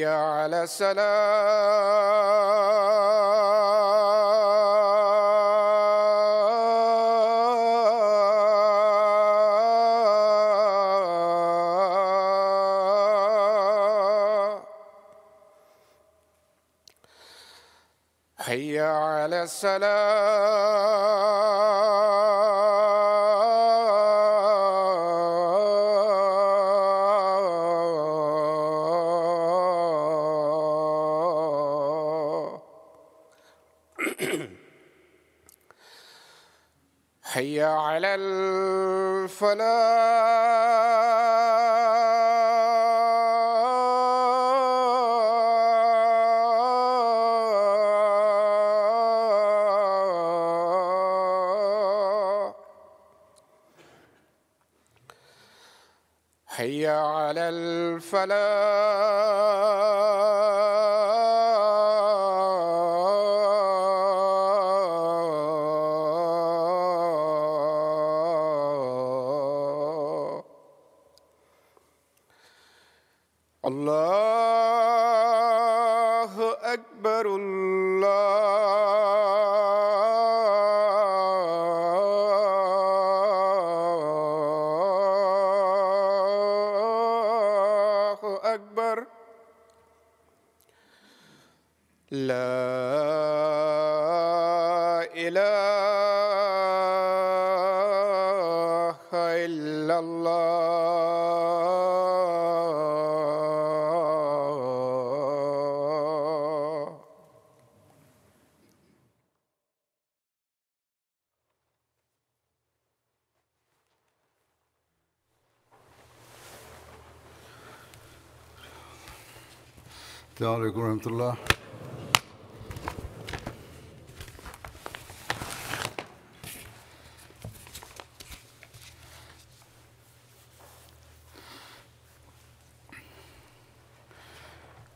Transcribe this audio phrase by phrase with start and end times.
[0.00, 1.10] حي على السلام.
[18.38, 21.10] حي على السلام.
[39.30, 39.70] الفلاح
[56.46, 58.79] حي على الفلاح.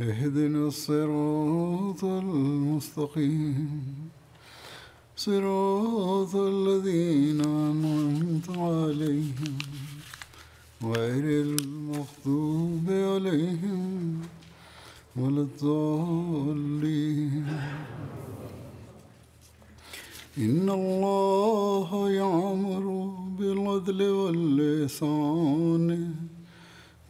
[0.00, 3.82] اهدنا الصراط المستقيم.
[5.16, 9.58] صراط الذين أنعمت عليهم
[10.82, 14.20] غير المغضوب عليهم
[15.16, 17.46] ولا الضالين.
[20.38, 22.86] إن الله يعمر
[23.38, 25.88] بالعدل واللسان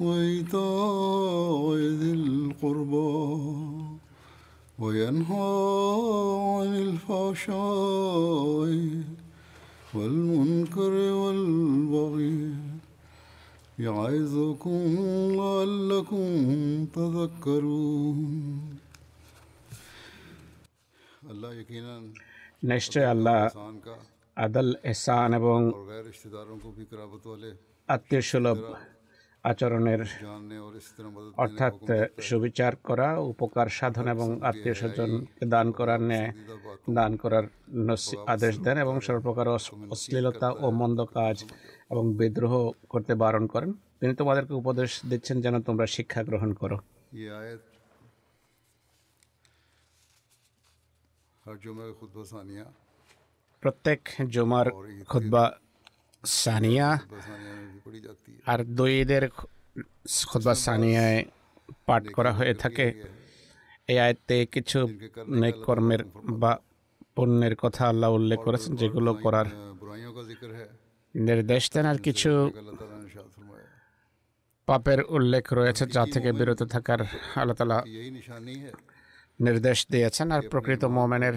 [0.04, 3.14] وإيتاء ذي القربى
[4.82, 5.50] وينهى
[6.56, 8.72] عن الفحشاء
[9.94, 12.40] والمنكر والبغي
[13.78, 14.80] يعظكم
[15.40, 16.28] لعلكم
[16.98, 18.18] تذكرون.
[21.30, 21.94] الله يقينا
[22.72, 23.40] নিশ্চয় আল্লাহ
[24.44, 25.60] আদাল এহসান এবং
[27.94, 28.58] আত্মীয় সুলভ
[29.50, 30.02] আচরণের
[31.42, 31.76] অর্থাৎ
[32.28, 36.30] সুবিচার করা, উপকার সাধন এবং আত্মীয় স্বজনকে দান করার ন্যায়
[36.98, 37.44] দান করার
[38.34, 39.46] আদেশ দেন এবং সর্বপ্রকার
[39.94, 41.36] অশ্লীলতা ও মন্দ কাজ
[41.92, 42.54] এবং বিদ্রোহ
[42.92, 43.70] করতে বারণ করেন।
[44.00, 46.76] তিনি তোমাদেরকে উপদেশ দিচ্ছেন যেন তোমরা শিক্ষা গ্রহণ করো।
[53.62, 54.00] প্রত্যেক
[54.34, 54.66] জুমার
[55.10, 55.44] খুদ্া
[56.42, 56.88] সানিয়া
[58.52, 59.24] আর দুইদের
[60.28, 61.20] খুতবা সানিয়ায়
[61.86, 62.86] পাঠ করা হয়ে থাকে।
[63.90, 64.78] এই আয়তে কিছু
[65.66, 66.02] কর্মের
[66.42, 66.52] বা
[67.14, 69.48] পুণ্যের কথা আল্লাহ উল্লেখ করেছেন, যেগুলো করার
[71.14, 72.30] নির্দেশ দেন। আর কিছু
[74.68, 77.00] পাপের উল্লেখ রয়েছে, যা থেকে বিরত থাকার
[77.40, 77.78] আল্লাহ তালা
[79.46, 81.34] নির্দেশ দিয়েছেন। আর প্রকৃত মোমেনের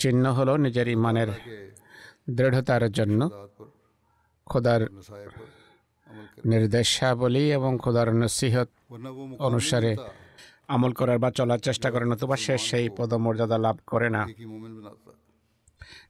[0.00, 1.30] চিহ্ন হলো নিজের ইমানের
[2.28, 3.30] দৃঢ়তার জন্য
[4.46, 4.80] খোদার
[6.44, 8.68] নির্দেশাবলী এবং খোদার নসিহত
[9.38, 9.96] অনুসারে
[10.68, 14.28] আমল করার বা চলার চেষ্টা করে নতুবা সে সেই পদমর্যাদা লাভ করে না।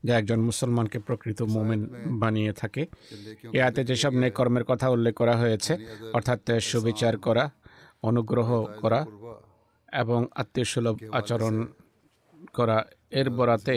[0.04, 2.86] যা একজন মুসলমানকে প্রকৃত মোমেন বানিয়ে থাকে।
[3.52, 5.72] ইয়াতে যেসব নেকর্মের কথা উল্লেখ করা হয়েছে,
[6.12, 7.50] অর্থাৎ সুবিচার করা,
[8.02, 9.06] অনুগ্রহ করা
[9.92, 11.66] এবং আত্মীয়সুলভ আচরণ
[12.52, 12.84] করা
[13.20, 13.76] এর বরাতে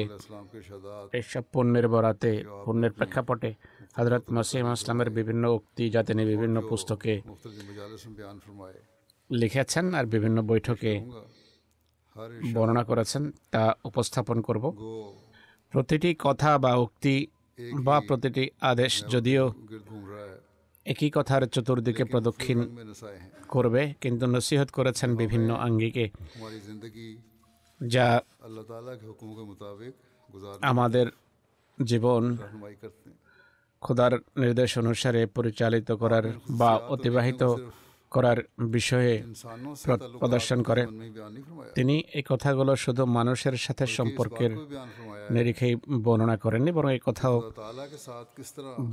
[1.19, 2.31] এসব পণ্যের বরাতে,
[2.65, 3.51] পণ্যের প্রেক্ষাপটে
[3.97, 7.13] হজরত মসিম ইসলামের বিভিন্ন উক্তি যা তিনি বিভিন্ন পুস্তকে
[9.29, 10.93] লিখেছেন আর বিভিন্ন বৈঠকে
[12.53, 13.23] বর্ণনা করেছেন
[13.53, 14.65] তা উপস্থাপন করব।
[15.73, 17.15] প্রতিটি কথা বা উক্তি
[17.85, 19.43] বা প্রতিটি আদেশ যদিও
[20.85, 22.59] একই কথার চতুর্দিকে প্রদক্ষিণ
[23.53, 26.05] করবে, কিন্তু নসিহত করেছেন বিভিন্ন আঙ্গিকে।
[27.81, 28.07] যা
[30.61, 31.07] আমাদের
[31.83, 32.23] জীবন
[33.81, 37.41] খোদার নির্দেশ অনুসারে পরিচালিত করার বা অতিবাহিত
[38.11, 38.39] করার
[38.75, 39.13] বিষয়ে
[40.19, 40.83] প্রদর্শন করে।
[41.75, 44.51] তিনি এই কথাগুলো শুধু মানুষের সাথে সম্পর্কের
[45.35, 45.73] নিরিখেই
[46.05, 47.35] বর্ণনা করেননি, বরং এই কথাও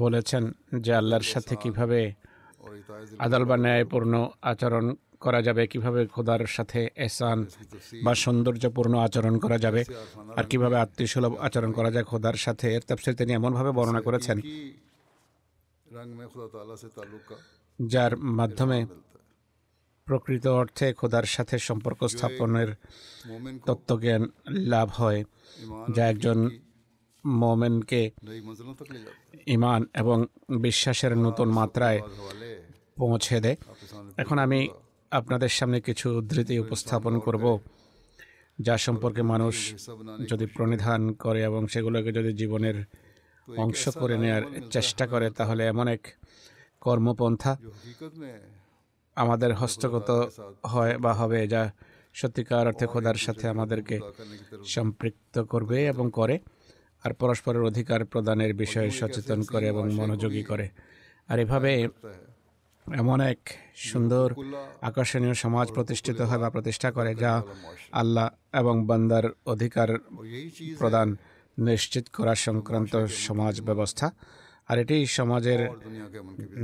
[0.03, 0.43] বলেছেন
[0.81, 2.01] যে আল্লাহর সাথে কীভাবে
[3.19, 4.13] আদাল বা ন্যায়পূর্ণ
[4.43, 4.87] আচরণ
[5.25, 7.39] করা যাবে, কীভাবে খোদার সাথে এসান
[8.05, 9.83] বা সৌন্দর্যপূর্ণ আচরণ করা যাবে
[10.39, 14.37] আর কীভাবে আত্মীয়সুলভ আচরণ করা যায় খোদার সাথে, এর তাফসির তিনি এমনভাবে বর্ণনা করেছেন।
[17.79, 18.79] যার মাধ্যমে
[20.07, 22.71] প্রকৃত অর্থে খোদার সাথে সম্পর্ক স্থাপনের
[23.67, 24.23] তত্ত্বজ্ঞান
[24.73, 25.21] লাভ হয়,
[25.95, 26.39] যা একজন
[27.25, 28.03] মোমেনকে
[29.57, 30.19] ইমান এবং
[30.67, 32.01] বিশ্বাসের নতুন মাত্রায়
[33.01, 33.59] পৌঁছে দেয়।
[34.23, 34.61] এখন আমি
[35.13, 37.45] আপনাদের সামনে কিছু উদ্ধৃতি উপস্থাপন করব,
[38.61, 39.57] যা সম্পর্কে মানুষ
[40.31, 42.77] যদি প্রণিধান করে এবং সেগুলোকে যদি জীবনের
[43.49, 46.03] অংশ করে নেওয়ার চেষ্টা করে, তাহলে এমন এক
[46.81, 47.53] কর্মপন্থা
[49.17, 50.09] আমাদের হস্তগত
[50.67, 51.63] হয় বা হবে, যা
[52.15, 53.97] সত্যিকার অর্থে খোদার সাথে আমাদেরকে
[54.67, 56.39] সম্পৃক্ত করবে এবং করে,
[57.05, 60.69] আর পরস্পরের অধিকার প্রদানের বিষয়ে সচেতন করে এবং মনোযোগী করে।
[61.29, 61.73] আর এভাবে
[62.87, 63.41] এমন এক
[63.91, 64.35] সুন্দর
[64.81, 67.43] আকর্ষণীয় সমাজ প্রতিষ্ঠিত হয় বা প্রতিষ্ঠা করে যা
[67.93, 69.89] আল্লাহ এবং বান্দার অধিকার
[70.79, 71.17] প্রদান
[71.59, 74.07] নিশ্চিত করা সংক্রান্ত সমাজ ব্যবস্থা।
[74.69, 75.61] আর এটি সমাজের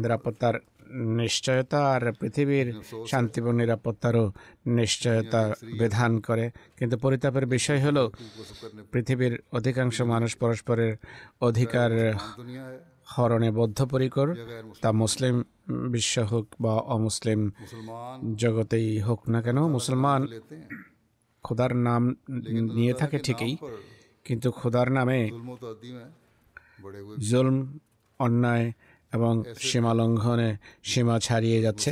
[0.03, 0.55] নিরাপত্তার
[0.93, 4.33] নিশ্চয়তা আর পৃথিবীর শান্তি এবং নিরাপত্তারও
[4.67, 5.43] নিশ্চয়তা
[5.81, 8.11] বিধান করে। কিন্তু পরিতাপের বিষয় হলো
[8.93, 10.97] পৃথিবীর অধিকাংশ মানুষ পরস্পরের
[11.41, 11.91] অধিকার
[13.17, 14.29] হরণে বদ্ধপরিকর।
[14.83, 17.41] তা মুসলিম বিশ্ব হোক বা অমুসলিম
[18.37, 20.27] জগতেই হোক না কেন মুসলমান
[21.43, 22.03] খোদার নাম
[22.79, 23.57] নিয়ে থাকে ঠিকই
[24.25, 25.31] কিন্তু খোদার নামে
[27.21, 27.79] জুলম
[28.19, 28.73] অন্যায়
[29.13, 31.91] এবং সীমা লঙ্ঘনে সীমা ছাড়িয়ে যাচ্ছে।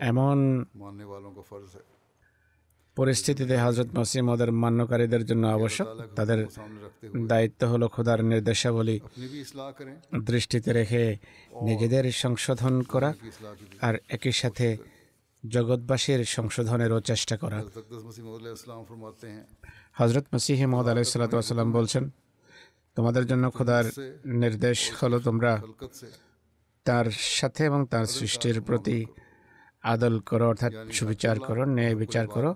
[0.00, 0.64] এমন
[2.96, 5.86] পরিস্থিতিতে হজরত মসিমদের মান্যকারীদের জন্য আবশ্যক।
[6.18, 6.40] তাদের
[7.30, 8.96] দায়িত্ব হলো খোদার নির্দেশাবলী
[10.28, 11.04] দৃষ্টিতে রেখে
[11.68, 13.10] নিজেদের সংশোধন করা
[13.86, 14.66] আর একই সাথে
[15.44, 17.58] জগৎবাসীর সংশোধনেরও চেষ্টা করা।
[20.00, 22.04] হজরত মসিহ মহদ আলাইসাল্লাম বলছেন,
[22.96, 23.86] তোমাদের জন্য খোদার
[24.42, 25.52] নির্দেশ হলো তোমরা
[26.86, 27.06] তার
[27.38, 28.98] সাথে এবং তার সৃষ্টির প্রতি
[29.84, 32.50] আদল করো অর্থাৎ সুবিচার করো ন্যায় বিচার করো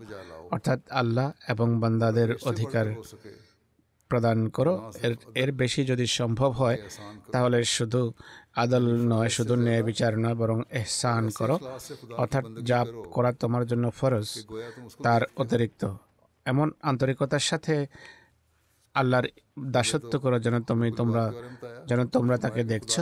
[0.55, 2.87] অর্থাৎ আল্লাহ এবং বান্দাদের অধিকার
[4.11, 4.75] প্রদান করো।
[5.07, 6.79] এর এর বেশি যদি সম্ভব হয়
[7.33, 8.03] তাহলে শুধু
[8.63, 11.57] আদল নয় শুধু ন্যায় বিচার নয় বরং এহসান করো।
[12.23, 12.81] অর্থাৎ যা
[13.13, 14.29] করা তোমার জন্য ফরজ
[15.05, 15.83] তার অতিরিক্ত।
[16.47, 17.75] এমন আন্তরিকতার সাথে
[18.95, 19.27] আল্লাহর
[19.77, 21.25] দাসত্ব করার জন্য তুমি তোমরা
[21.89, 22.95] যেন তোমরা তাকে দেখছ।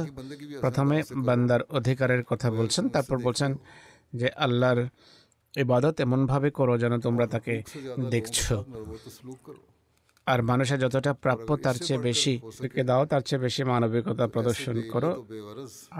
[0.60, 3.52] প্রথমে বান্দার অধিকারের কথা বলছেন তারপর বলছেন
[4.20, 4.80] যে আল্লাহর
[5.54, 7.54] ইবাদত এমনভাবে করো যেন তোমরা তাকে
[8.14, 8.38] দেখছ।
[10.26, 15.10] আর মানুষের যতটা প্রাপ্য, তার চেয়ে বেশি তাকে দাও, তার চেয়ে বেশি মানবিকতা প্রদর্শন করো।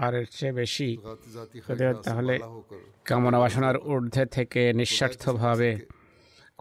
[0.05, 0.89] আর এর চেয়ে বেশি
[2.05, 2.33] তাহলে
[3.05, 5.69] কামনা বাসনার ঊর্ধ্বে থেকে নিঃস্বার্থভাবে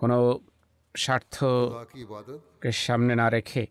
[0.01, 0.17] কোনো
[0.95, 3.63] স্বার্থকে সামনে না রেখে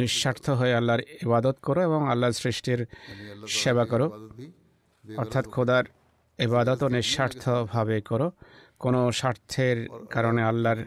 [0.00, 2.80] নিঃস্বার্থ হয়ে আল্লাহর ইবাদত করো এবং আল্লাহর সৃষ্টির
[3.60, 4.06] সেবা করো।
[5.16, 5.84] অর্থাৎ খোদার
[6.38, 8.28] এবাদত নিঃস্বার্থভাবে করো।
[8.78, 9.78] কোনো স্বার্থের
[10.10, 10.80] কারণে আল্লাহর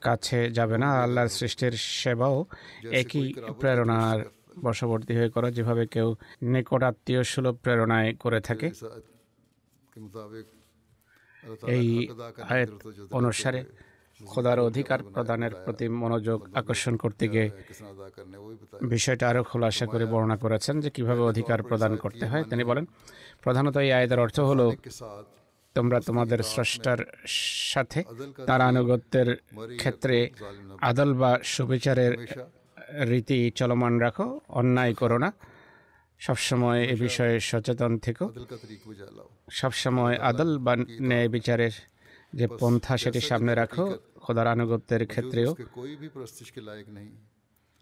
[0.00, 2.44] কাছে যাবে না, আল্লাহর সৃষ্টির সেবাও
[2.92, 4.18] একই প্রেরণার
[4.62, 6.08] বশবর্তী হয়ে করো, যেভাবে কেউ
[6.42, 8.68] নিকটাত্মীয় সুলভ প্রেরণায় করে থাকে।
[11.76, 12.08] এই
[12.52, 12.70] আয়াত
[13.12, 13.64] অনুসারে
[14.26, 17.50] খোদার অধিকার প্রদানের প্রতি মনোযোগ আকর্ষণ করতে গিয়ে
[18.82, 22.86] বিষয়টা আরও খোলাসা করে বর্ণনা করেছেন যে কীভাবে অধিকার প্রদান করতে হয়। তিনি বলেন,
[23.42, 24.76] প্রধানত এই আয়দার অর্থ হলো,
[25.74, 26.98] তোমরা তোমাদের স্রষ্টার
[27.72, 28.04] সাথে
[28.46, 29.36] তার আনুগত্যের
[29.76, 30.30] ক্ষেত্রে
[30.80, 32.26] আদল বা সুবিচারের
[33.08, 35.32] রীতি চলমান রাখো, অন্যায় করো না।
[36.18, 38.30] সবসময় এ বিষয়ে সচেতন থেকো।
[39.50, 41.70] সবসময় আদল বা ন্যায় বিচারের
[42.34, 43.98] যে পন্থা সেটি সামনে রাখো
[44.28, 45.50] খোদার আনুগত্যের ক্ষেত্রেও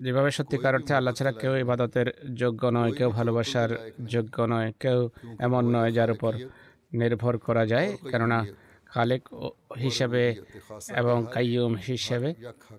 [0.01, 3.71] যেভাবে সত্যিকার অর্থে আল্লাহ ছাড়া কেউ ইবাদতের যোগ্য নয় কেউ ভালোবাসার
[4.07, 6.33] যোগ্য নয় কেউ এমন নয় যার উপর
[6.93, 8.47] নির্ভর করা যায়। কেননা
[8.87, 9.23] খালেক
[9.79, 10.23] হিসেবে
[10.97, 12.35] এবং কাইয়ুম হিসেবে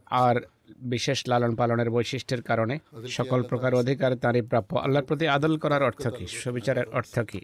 [0.06, 0.36] আর
[0.80, 6.08] বিশেষ লালন পালনের বৈশিষ্ট্যের কারণে সকল প্রকার অধিকার তাঁরই প্রাপ্য। আল্লাহর প্রতি আদল করার অর্থ
[6.08, 6.26] কী?
[6.28, 7.42] সুবিচারের অর্থ কী?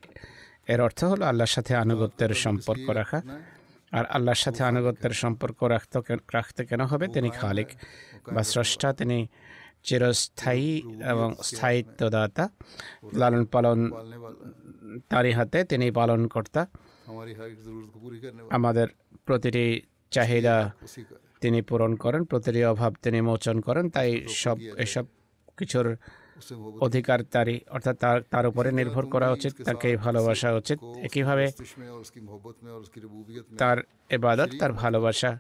[0.68, 3.22] এর অর্থ হলো আল্লাহর সাথে আনুগত্যের সম্পর্ক রাখা।
[3.94, 5.98] আর আল্লাহর সাথে আনুগত্যের সম্পর্ক রাখতে
[6.34, 7.06] রাখতে কেন হবে?
[7.08, 7.70] তিনি খালিক
[8.34, 9.18] বা স্রষ্টা তিনি
[9.84, 10.70] চিরস্থায়ী
[11.10, 12.46] এবং স্থায়িত্বদাতা।
[13.14, 13.80] লালন পালন
[15.10, 16.62] তারই হাতে তিনি পালন কর্তা
[18.50, 18.88] আমাদের
[19.26, 19.66] প্রতিটি
[20.12, 20.56] চাহিদা
[21.42, 24.10] তিনি পূরণ করেন প্রতিটি অভাব তিনি মোচন করেন তাই
[24.44, 25.06] সব এসব
[25.58, 25.88] কিছুর
[26.86, 27.20] অধিকার
[27.70, 31.46] অর্থাৎ তার তার উপরে নির্ভর করা উচিত তাকে ভালোবাসা উচিত। একইভাবে
[33.58, 33.78] তার
[34.10, 35.32] এবাদত তার ভালোবাসা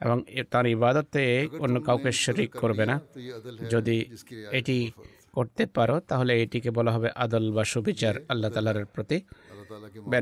[0.00, 0.16] এবং
[0.50, 1.22] তার ইবাদতে
[1.58, 2.96] অন্য কাউকে শরিক করবে না।
[3.70, 3.96] যদি
[4.58, 4.78] এটি
[5.32, 9.18] করতে পারো তাহলে এটিকে বলা হবে আদল বা সুবিচার আল্লাহ তালার প্রতি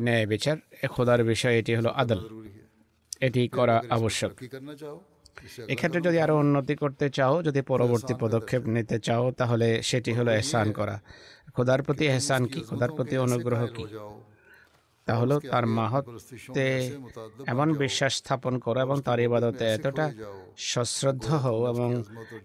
[0.05, 0.57] ন্যায় বিচার।
[0.89, 2.21] খোদার বিষয় এটি হলো আদল।
[3.27, 4.33] এটি করা আবশ্যক।
[5.69, 10.73] এক্ষেত্রে যদি আরও উন্নতি করতে চাও যদি পরবর্তী পদক্ষেপ নিতে চাও তাহলে সেটি হলো এহসান
[10.73, 11.01] করা।
[11.55, 12.61] খোদার প্রতি এহসান কি?
[12.61, 13.85] খোদার প্রতি অনুগ্রহ কি?
[15.09, 16.67] তা হলো তার মাহাত্মে
[17.47, 20.05] এমন বিশ্বাস স্থাপন করো এবং তার ইবাদতে এতটা
[20.57, 21.91] সশ্রদ্ধ হও এবং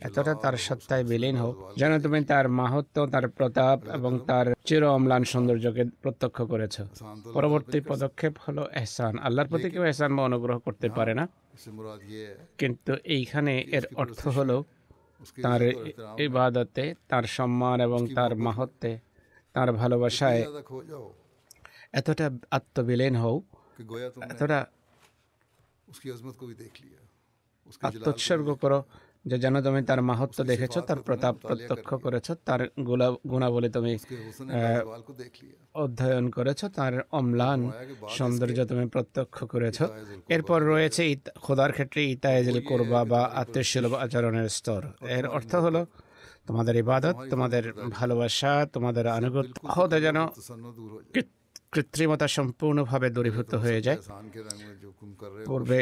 [0.01, 5.24] এতটা তার সত্তায় বিলীন হও। যেন তুমি তার মাহাত্ম তার প্রতাপ এবং তার চির অম্লান
[5.24, 6.75] সৌন্দর্যকে প্রত্যক্ষ করেছ।
[7.34, 11.25] পরবর্তী পদক্ষেপ হলো এহসান। আল্লাহর প্রতি কেউ এহসান বা অনুগ্রহ করতে পারে না।
[12.58, 14.58] কিন্তু এইখানে এর অর্থ হলো
[15.41, 15.62] তার
[16.20, 18.91] ইবাদতে তার সম্মান এবং তার মাহত্বে
[19.55, 20.41] তার ভালোবাসায়
[21.94, 22.26] এতটা
[22.58, 23.36] আত্মবিলীন হও।
[24.32, 24.60] এতটা
[27.88, 28.80] আত্মোৎসর্গ করো।
[29.30, 32.62] যে যেন তুমি তার মাহাত্ম দেখেছ তার প্রতাপ প্রত্যক্ষ করেছ তার
[33.32, 33.94] গুণাবলী তুমি
[35.84, 37.62] অধ্যয়ন করেছ তার অম্লান
[38.18, 39.78] সৌন্দর্য তুমি প্রত্যক্ষ করেছ।
[40.36, 41.02] এরপর রয়েছে
[41.46, 44.82] খোদার ক্ষেত্রে ইতায়েজিল করবা বা আত্মীয়সুলভ আচরণের স্তর।
[45.18, 45.82] এর অর্থ হলো
[46.48, 47.64] তোমাদের ইবাদত তোমাদের
[47.98, 50.18] ভালোবাসা তোমাদের আনুগত্য হতে যেন
[51.74, 54.00] কৃত্রিমতা সম্পূর্ণভাবে দূরীভূত হয়ে যায়।
[55.48, 55.80] পূর্বে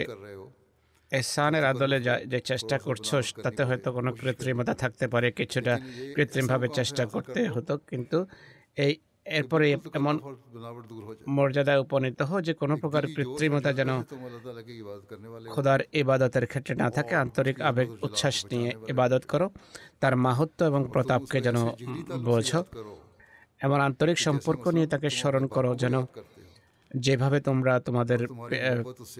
[1.11, 1.97] এসানের আদলে
[2.31, 3.07] যে চেষ্টা করছ
[3.45, 5.73] তাতে হয়তো কোনো কৃত্রিমতা থাকতে পারে, কিছুটা
[6.15, 8.17] কৃত্রিমভাবে চেষ্টা করতে হতো, কিন্তু
[8.85, 8.93] এই,
[9.37, 9.65] এরপরে
[9.99, 10.15] এমন
[11.37, 13.91] মর্যাদায় উপনীত হো যে কোনো প্রকার কৃত্রিমতা যেন
[15.53, 19.47] খোদার ইবাদতের ক্ষেত্রে না থাকে। আন্তরিক আবেগ, উচ্ছ্বাস নিয়ে ইবাদত করো,
[20.01, 21.57] তার মাহাত্ম এবং প্রতাপকে যেন
[22.27, 22.61] বোঝো।
[23.61, 26.05] এমন আন্তরিক সম্পর্ক নিয়ে তাকে স্মরণ করো যেন
[26.95, 28.27] যেভাবে তোমরা তোমাদের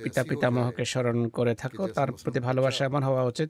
[0.03, 3.49] পিতা পিতামহকে স্মরণ করে থাকো তার প্রতি ভালোবাসা এমন হওয়া উচিত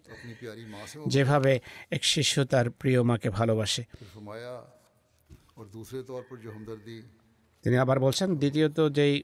[1.08, 1.60] যেভাবে
[1.92, 3.84] এক শিশু তার প্রিয় মাকে ভালোবাসে।
[7.64, 9.24] তিনি আবার বলছেন দ্বিতীয়ত যেই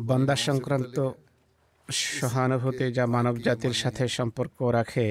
[0.00, 0.96] বন্দা সংক্রান্ত
[1.90, 5.06] সহানুভূতি যা মানব জাতির সাথে সম্পর্ক রাখে,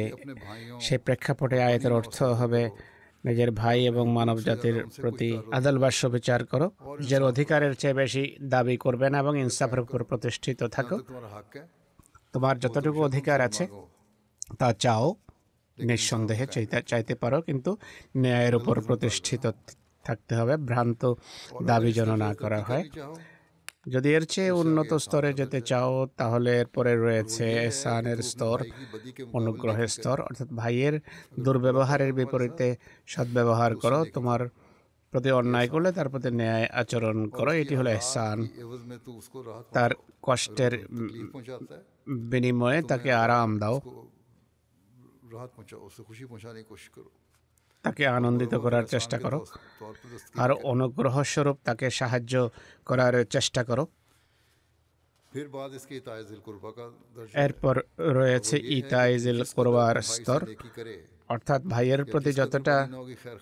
[0.79, 2.69] সে প্রেক্ষাপটে আয়তের অর্থ হবে
[3.25, 8.77] নিজের ভাই এবং মানব জাতির প্রতি আদল বাস্য বিচার করো। নিজের অধিকারের চেয়ে বেশি দাবি
[8.77, 10.98] করবে না এবং ইনসাফের উপর প্রতিষ্ঠিত থাকো।
[12.34, 13.67] তোমার যতটুকু অধিকার আছে
[14.60, 15.15] তা চাও,
[15.77, 17.77] নিঃসন্দেহে চাইতে চাইতে পারো, কিন্তু
[18.17, 19.43] ন্যায়ের উপর প্রতিষ্ঠিত
[20.05, 21.01] থাকতে হবে। ভ্রান্ত
[21.63, 22.84] দাবি যেন না করা হয়।
[23.88, 28.58] যদি এর চেয়ে উন্নত স্তরে যেতে চাও তাহলে এরপরে রয়েছে এসানের স্তর
[29.34, 30.96] অনুগ্রহের স্তর অর্থাৎ ভাইয়ের
[31.39, 32.67] দুর্ব্যবহারের বিপরীতে
[33.08, 34.41] সদ্ব্যবহার করো তোমার
[35.13, 38.38] প্রতি অন্যায় করলে তার প্রতি ন্যায় আচরণ করো এটি হলো এসান
[39.74, 39.91] তার
[40.22, 40.74] কষ্টের
[42.29, 43.75] বিনিময়ে তাকে আরাম দাও।
[46.08, 46.50] খুশি পোঁছা
[46.96, 47.10] করো।
[47.88, 49.39] তাকে আনন্দিত করার চেষ্টা করো।
[50.44, 52.34] আর অনুগ্রহ স্বরূপ তাকে সাহায্য
[52.89, 53.84] করার চেষ্টা করো।
[57.46, 57.75] এরপর
[58.17, 60.41] রয়েছে ইতাইজিল করবার স্তর।
[61.34, 62.75] অর্থাৎ ভাইয়ের প্রতি যতটা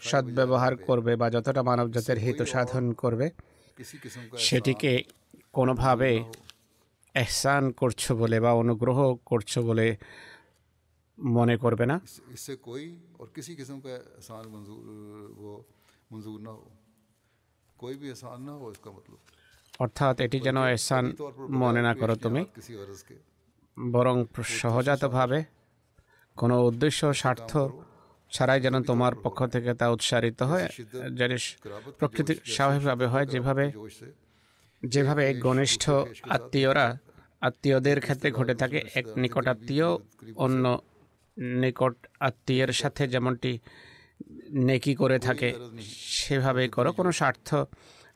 [0.10, 3.28] সদ্ব্যবহার করবে বা যতটা মানব জাতির হিত সাধন করবে,
[4.48, 4.94] সেটিকে
[5.58, 6.12] কোনোভাবে
[7.16, 9.00] এহসান করছ বলে বা অনুগ্রহ
[9.32, 9.88] করছ বলে
[11.18, 12.00] মনে করবে না।
[19.80, 21.16] অর্থাৎ এটি যেন এসান
[21.50, 22.46] মনে না করো তুমি।
[23.92, 25.44] বরং সহজাতভাবে
[26.36, 27.58] কোনো উদ্দেশ্য স্বার্থ
[28.32, 30.70] ছাড়াই যেন তোমার পক্ষ থেকে তা উৎসারিত হয়
[31.14, 31.38] যেটি
[32.00, 33.72] প্রকৃতি স্বাভাবিকভাবে হয়। যেভাবে
[34.86, 35.90] যেভাবে ঘনিষ্ঠ
[36.30, 36.98] আত্মীয়রা
[37.42, 39.98] আত্মীয়দের ক্ষেত্রে ঘটে থাকে এক নিকট আত্মীয়
[40.36, 40.78] অন্য
[41.38, 41.96] নিকট
[42.28, 43.52] আত্মীয়ের সাথে যেমনটি
[44.68, 45.50] নেকি করে থাকে
[46.20, 47.50] সেভাবে করো। কোনো স্বার্থ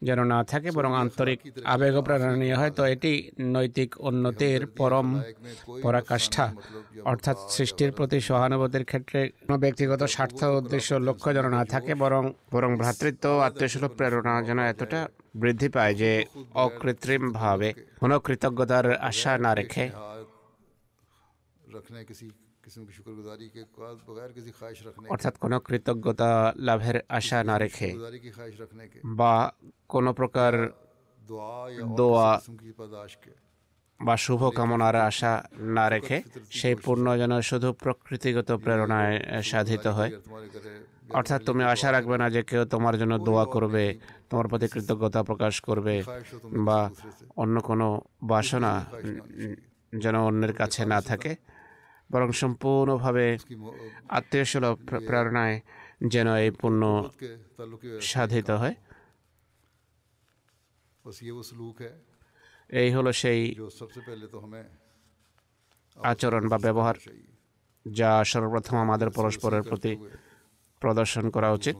[0.07, 1.39] যেন না থাকে বরং আন্তরিক
[1.73, 3.13] আবেগ প্রেরণীয় হয়। তো এটি
[3.55, 5.07] নৈতিক উন্নতির পরম
[5.83, 6.45] পরাকাষ্ঠা।
[7.11, 12.71] অর্থাৎ সৃষ্টির প্রতি সহানুভূতির ক্ষেত্রে কোনো ব্যক্তিগত স্বার্থ উদ্দেশ্য লক্ষ্য যেন না থাকে বরং বরং
[12.81, 14.99] ভ্রাতৃত্ব আত্মীয়সুলভ প্রেরণা যেন এতটা
[15.35, 16.11] বৃদ্ধি পায় যে
[16.65, 19.85] অকৃত্রিমভাবে কোনো কৃতজ্ঞতার আশা না রেখে।
[25.09, 27.89] অর্থাৎ কোনো কৃতজ্ঞতা লাভের আশা না রেখে
[29.19, 29.51] বা
[29.87, 30.53] কোনো প্রকার
[31.97, 32.31] দোয়া
[33.99, 36.17] বা শুভ কামনার আশা না রেখে
[36.51, 40.11] সেই পূর্ণ যেন শুধু প্রকৃতিগত প্রেরণায় সাধিত হয়।
[41.13, 43.83] অর্থাৎ তুমি আশা রাখবে না যে কেউ তোমার জন্য দোয়া করবে
[44.29, 46.03] তোমার প্রতি কৃতজ্ঞতা প্রকাশ করবে
[46.67, 46.79] বা
[47.37, 48.71] অন্য কোনো বাসনা
[49.93, 51.35] যেন অন্যের কাছে না থাকে।
[52.11, 53.37] বরং সম্পূর্ণভাবে
[54.09, 55.61] আত্মীয়সুলভ প্রেরণায়
[56.07, 57.03] যেন এই পূর্ণ
[58.01, 58.75] সাধিত হয়।
[62.69, 63.55] এই হলো সেই
[65.97, 66.95] আচরণ বা ব্যবহার
[67.91, 69.95] যা সর্বপ্রথম আমাদের পরস্পরের প্রতি
[70.79, 71.75] প্রদর্শন করা উচিত।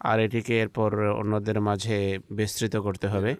[0.00, 3.34] আর এটিকে এরপর অন্যদের মাঝে বিস্তৃত করতে হবে।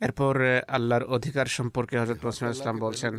[0.00, 0.34] এরপর
[0.68, 3.12] আল্লাহর অধিকার সম্পর্কে হযরত মসিম ইসলাম বলছেন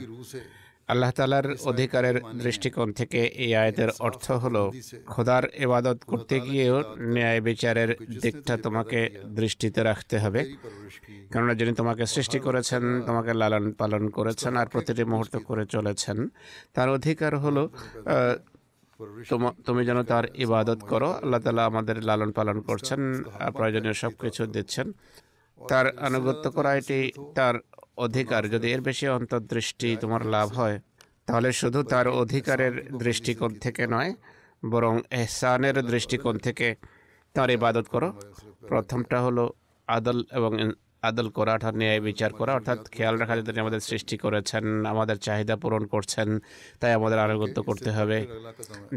[0.88, 4.72] আল্লাহ তালার অধিকারের দৃষ্টিকোণ থেকে এই আয়াতের অর্থ হলো
[5.06, 10.56] খোদার এবাদত করতে গিয়েও ন্যায় বিচারের দিকটা তোমাকে দৃষ্টিতে রাখতে হবে।
[11.32, 16.28] কেননা যিনি তোমাকে সৃষ্টি করেছেন তোমাকে লালন পালন করেছেন আর প্রতিটি মুহূর্ত করে চলেছেন।
[16.74, 17.70] তার অধিকার হলো
[19.30, 24.92] তোমা- যেন তার ইবাদত করো, আল্লাহ তালা আমাদের লালন পালন করছেন প্রয়োজনীয় সব কিছু দিচ্ছেন।
[25.68, 27.56] তার আনুগত্য করা এটি তার
[27.98, 30.80] অধিকার। যদি এর বেশি অন্তর্দৃষ্টি তোমার লাভ হয়,
[31.26, 34.14] তাহলে শুধু তার অধিকারের দৃষ্টিকোণ থেকে নয়,
[34.72, 36.76] বরং এহসানের দৃষ্টিকোণ থেকে
[37.34, 38.14] তার ইবাদত করো।
[38.68, 39.54] প্রথমটা হলো
[39.88, 40.72] আদল এবং
[41.08, 45.56] আদল করা অর্থাৎ ন্যায় বিচার করা অর্থাৎ খেয়াল রাখা যে আমাদের সৃষ্টি করেছেন আমাদের চাহিদা
[45.64, 46.30] পূরণ করছেন
[46.80, 48.18] তাই আমাদের আনুগত্য করতে হবে।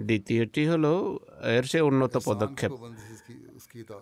[0.09, 0.93] দ্বিতীয়টি হলো
[1.57, 2.71] এর সে উন্নত পদক্ষেপ।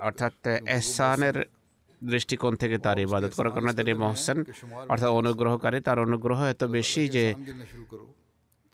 [0.08, 0.34] অর্থাৎ
[0.76, 1.36] এহসানের
[2.02, 4.38] দৃষ্টিকোণ থেকে তার ইবাদত করা কারণ তিনি মহসেন।
[4.92, 7.24] অর্থাৎ অনুগ্রহকারী তার অনুগ্রহ এত বেশি যে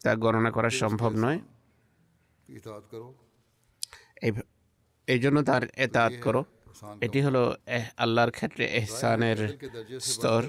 [0.04, 1.38] তা গণনা করা সম্ভব নয়।
[5.12, 6.42] এই জন্য তার এতায়াত করো।
[7.00, 7.42] এটি হলো
[7.96, 9.38] আল্লাহর ক্ষেত্রে এহসানের
[10.00, 10.42] স্তর।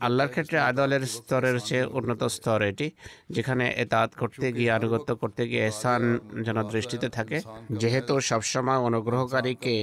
[0.00, 2.86] আল্লাহর ক্ষেত্রে আদলের স্তরের চেয়ে উন্নত স্তর এটি
[3.30, 6.02] যেখানে এতাত করতে গিয়ে আনুগত্য করতে গিয়ে এহসান
[6.42, 7.38] যেন দৃষ্টিতে থাকে
[7.70, 9.74] যেহেতু সবসময় অনুগ্রহকারীকে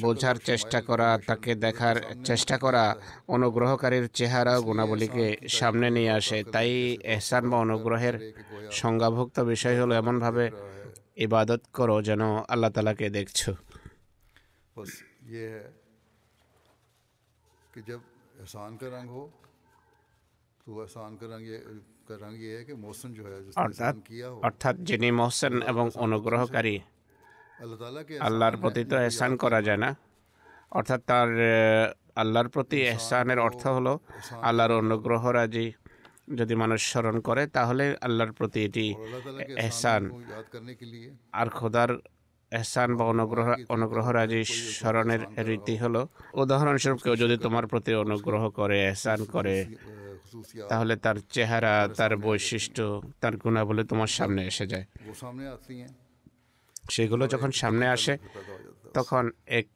[0.00, 2.84] বোঝার চেষ্টা করা তাকে দেখার চেষ্টা করা
[3.28, 6.70] অনুগ্রহকারীর চেহারা গুণাবলীকে সামনে নিয়ে আসে তাই
[7.04, 8.14] এহসান বা অনুগ্রহের
[8.70, 10.44] সংজ্ঞাভুক্ত বিষয় হলো এমনভাবে
[11.16, 13.40] ইবাদত করো যেন আল্লাহ তালাকে দেখছ।
[23.58, 23.94] অর্থাৎ
[24.42, 26.76] অর্থাৎ যিনি মোহসেন এবং অনুগ্রহকারী
[28.20, 29.90] আল্লাহর প্রতি তো এহসান করা যায় না
[30.72, 31.28] অর্থাৎ তার
[32.16, 33.92] আল্লাহর প্রতি এহসানের অর্থ হলো
[34.42, 35.66] আল্লাহর অনুগ্রহ রাজি
[36.38, 38.86] যদি মানুষ স্মরণ করে তাহলে আল্লাহর প্রতি এটি
[39.58, 40.02] এহসান
[41.32, 41.90] আর খোদার
[42.52, 44.40] এহসান বা অনুগ্রহ অনুগ্রহরাজি
[44.78, 46.00] স্মরণের রীতি হলো
[46.34, 49.56] উদাহরণস্বরূপ কেউ যদি তোমার প্রতি অনুগ্রহ করে এহসান করে
[50.68, 52.84] তাহলে তার চেহারা তার বৈশিষ্ট্য
[53.20, 54.86] তার গুণাবলী তোমার সামনে এসে যায়।
[56.90, 58.14] সেগুলো যখন সামনে আসে
[58.98, 59.24] তখন
[59.60, 59.70] এক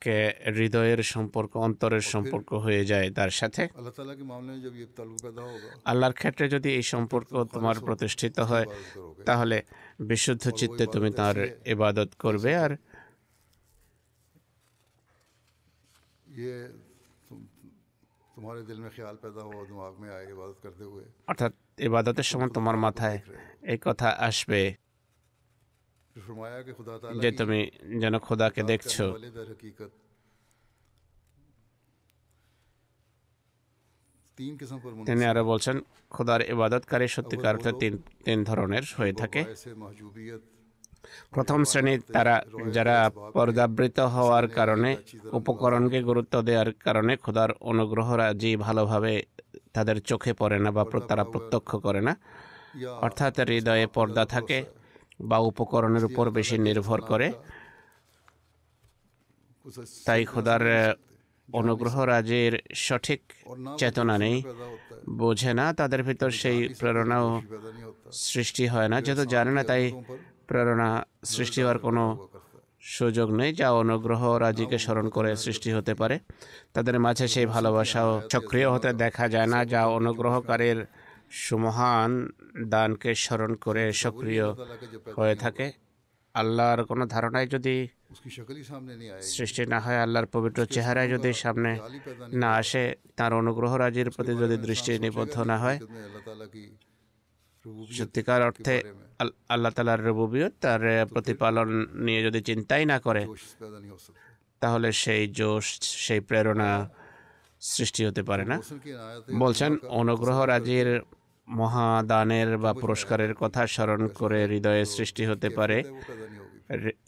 [0.58, 3.62] হৃদয়ের সম্পর্ক অন্তরের সম্পর্ক হয়ে যায় তার সাথে।
[5.90, 8.66] আল্লাহর ক্ষেত্রে যদি এই সম্পর্ক তোমার প্রতিষ্ঠিত হয়
[9.28, 9.56] তাহলে
[10.10, 11.36] বিশুদ্ধ চিত্তে তুমি তার
[11.74, 12.72] ইবাদত করবে আর
[21.30, 21.52] অর্থাৎ
[21.88, 23.18] ইবাদতের সময় তোমার মাথায়
[23.72, 24.60] এই কথা আসবে।
[27.20, 27.70] যে তুমি
[28.00, 29.02] যেন খোদাকে দেখছ
[35.06, 39.44] তিনি আরও বলছেন খোদার ইবাদতকারী সত্যিকার অর্থে তিন তিন ধরনের হয়ে থাকে
[41.30, 44.96] প্রথম শ্রেণির তারা যারা পর্দাবৃত হওয়ার কারণে
[45.32, 49.22] উপকরণকে গুরুত্ব দেওয়ার কারণে খোদার অনুগ্রহরা যে ভালোভাবে
[49.72, 52.16] তাদের চোখে পড়ে না বা তারা প্রত্যক্ষ করে না।
[53.00, 54.64] অর্থাৎ হৃদয়ে পর্দা থাকে।
[55.30, 57.28] বা উপকরণের উপর বেশি নির্ভর করে।
[60.06, 60.62] তাই খোদার
[61.60, 62.52] অনুগ্রহ রাজের
[62.86, 63.20] সঠিক
[63.80, 64.36] চেতনা নেই,
[65.20, 67.26] বোঝে না, তাদের ভিতর সেই প্রেরণাও
[68.30, 69.82] সৃষ্টি হয় না। যেহেতু জানে না, তাই
[70.48, 70.88] প্রেরণা
[71.34, 72.04] সৃষ্টি হওয়ার কোনো
[72.96, 76.16] সুযোগ নেই, যা অনুগ্রহ রাজিকে স্মরণ করে সৃষ্টি হতে পারে।
[76.74, 80.78] তাদের মাঝে সেই ভালোবাসাও সক্রিয় হতে দেখা যায় না, যা অনুগ্রহকারীর
[81.44, 82.12] সুমহান
[82.72, 84.46] দানকে স্মরণ করে সক্রিয়
[85.18, 85.66] হয়ে থাকে।
[86.34, 87.76] আল্লাহর কোনো ধারণায় যদি
[89.34, 91.70] সৃষ্টি না হয়, আল্লাহর পবিত্র চেহারায় যদি সামনে
[92.42, 92.84] না আসে,
[93.18, 95.78] তার অনুগ্রহ রাজির প্রতি যদি দৃষ্টি নিবদ্ধ না হয়,
[97.98, 98.74] সত্যিকার অর্থে
[99.54, 100.82] আল্লাহ তালার রবুবিয়ত তার
[101.14, 101.68] প্রতিপালন
[102.06, 103.22] নিয়ে যদি চিন্তাই না করে,
[104.62, 105.66] তাহলে সেই জোশ,
[106.06, 106.70] সেই প্রেরণা
[107.62, 108.56] সৃষ্টি হতে পারে না।
[109.42, 110.88] বলছেন, অনুগ্রহ রাজির
[111.48, 115.78] মহাদানের বা পুরস্কারের কথা স্মরণ করে হৃদয়ে সৃষ্টি হতে পারে।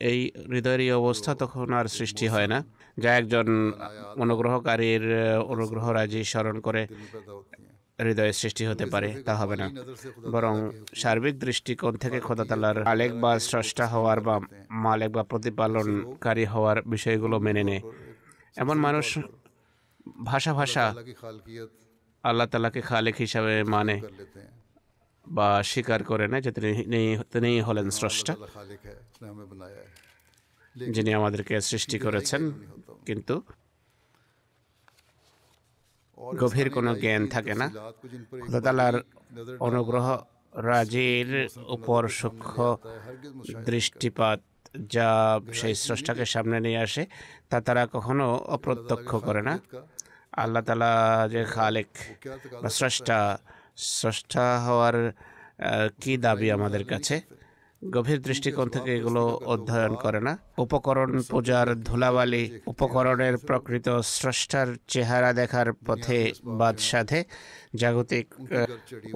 [0.00, 2.58] এই হৃদয়ের এই অবস্থা তখন আর সৃষ্টি হয় না।
[2.98, 3.46] যা একজন
[4.16, 5.04] অনুগ্রহকারীর
[5.46, 6.86] অনুগ্রহ রাজি স্মরণ করে
[7.98, 9.66] হৃদয়ে সৃষ্টি হতে পারে তা হবে না।
[10.30, 10.54] বরং
[10.94, 17.62] সার্বিক দৃষ্টিকোণ থেকে খোদাতালার আলেক বা স্রষ্টা হওয়ার বা মালেক বা প্রতিপালনকারী হওয়ার বিষয়গুলো মেনে
[17.64, 17.82] নেয়
[18.56, 19.18] এমন মানুষ
[20.24, 20.84] ভাষা ভাষা
[22.24, 23.96] আল্লাহ তালাকে খালেক হিসাবে মানে
[25.26, 26.50] বা স্বীকার করে না যে
[27.32, 28.34] তিনি হলেন স্রষ্টা।
[30.94, 32.42] যিনি আমাদেরকে সৃষ্টি করেছেন
[33.06, 33.34] কিন্তু
[36.42, 37.66] গভীর কোনো জ্ঞান থাকে না।
[38.70, 38.88] আল্লাহ
[39.68, 40.06] অনুগ্রহ
[40.70, 41.30] রাজের
[41.76, 42.58] উপর সূক্ষ্ম
[43.68, 44.40] দৃষ্টিপাত
[44.94, 45.08] যা
[45.52, 47.02] সেই স্রষ্টাকে সামনে নিয়ে আসে
[47.50, 49.54] তা তারা কখনো অপ্রত্যক্ষ করে না।
[50.42, 50.92] আল্লাহ তালা
[51.32, 51.90] যে খালেক,
[52.62, 53.18] বা স্রষ্টা
[53.98, 54.96] স্রষ্টা হওয়ার
[56.02, 57.16] কি দাবি আমাদের কাছে?
[57.82, 60.32] গভীর দৃষ্টিকোণ থেকে এগুলো অধ্যয়ন করে না।
[60.64, 66.18] উপকরণ পূজার ধুলাবালি, উপকরণের প্রকৃত স্রষ্টার চেহারা দেখার পথে
[66.60, 67.20] বাদ সাধে
[67.80, 68.26] জাগতিক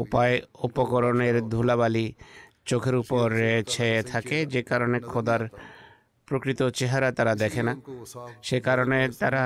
[0.04, 0.34] উপায়
[0.68, 2.06] উপকরণের ধুলাবালি
[2.70, 3.26] চোখের উপর
[3.72, 5.42] ছেয়ে থাকে, যে কারণে খোদার
[6.28, 7.72] প্রকৃত চেহারা তারা দেখে না।
[8.48, 9.42] সে কারণে তারা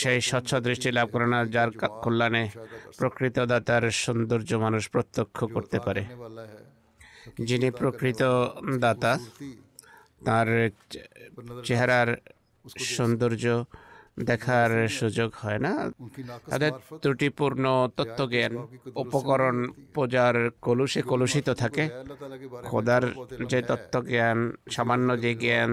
[0.00, 1.70] সেই স্বচ্ছ দৃষ্টি লাভ করে না, যার
[2.04, 2.44] কল্যাণে
[2.98, 6.02] প্রকৃত দাতার সৌন্দর্য মানুষ প্রত্যক্ষ করতে পারে।
[7.48, 8.22] যিনি প্রকৃত
[8.84, 9.12] দাতা,
[10.26, 10.48] তার
[11.66, 12.08] চেহারার
[12.96, 13.44] সৌন্দর্য
[14.16, 15.72] দেখার সুযোগ হয় না।
[16.50, 16.72] তাদের
[17.02, 17.64] ত্রুটিপূর্ণ
[17.96, 18.52] তত্ত্বজ্ঞান,
[18.94, 19.56] উপকরণ
[19.94, 20.34] পূজার
[20.66, 21.84] কলুষে কলুষিত থাকে।
[22.64, 23.04] খোদার
[23.50, 24.38] যে তত্ত্বজ্ঞান,
[24.70, 25.70] সামান্য যে জ্ঞান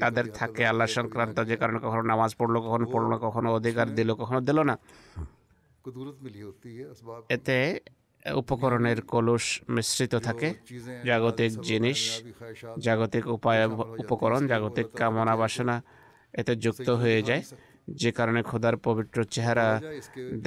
[0.00, 4.40] তাদের থাকে, আল্লাহ সংক্রান্ত যে কারণে কখনো নামাজ পড়ল, কখনো পড়ল, কখনো অধিকার দিল, কখনো
[4.40, 4.74] দিল না।
[7.28, 7.80] এতে
[8.34, 10.48] উপকরণের কলস মিশ্রিত থাকে।
[11.04, 12.00] জাগতিক জিনিস,
[12.78, 13.66] জাগতিক উপায়,
[14.02, 15.76] উপকরণ, জাগতিক কামনা বাসনা
[16.40, 17.42] এতে যুক্ত হয়ে যায়
[18.00, 19.68] যে কারণে খোদার পবিত্র চেহারা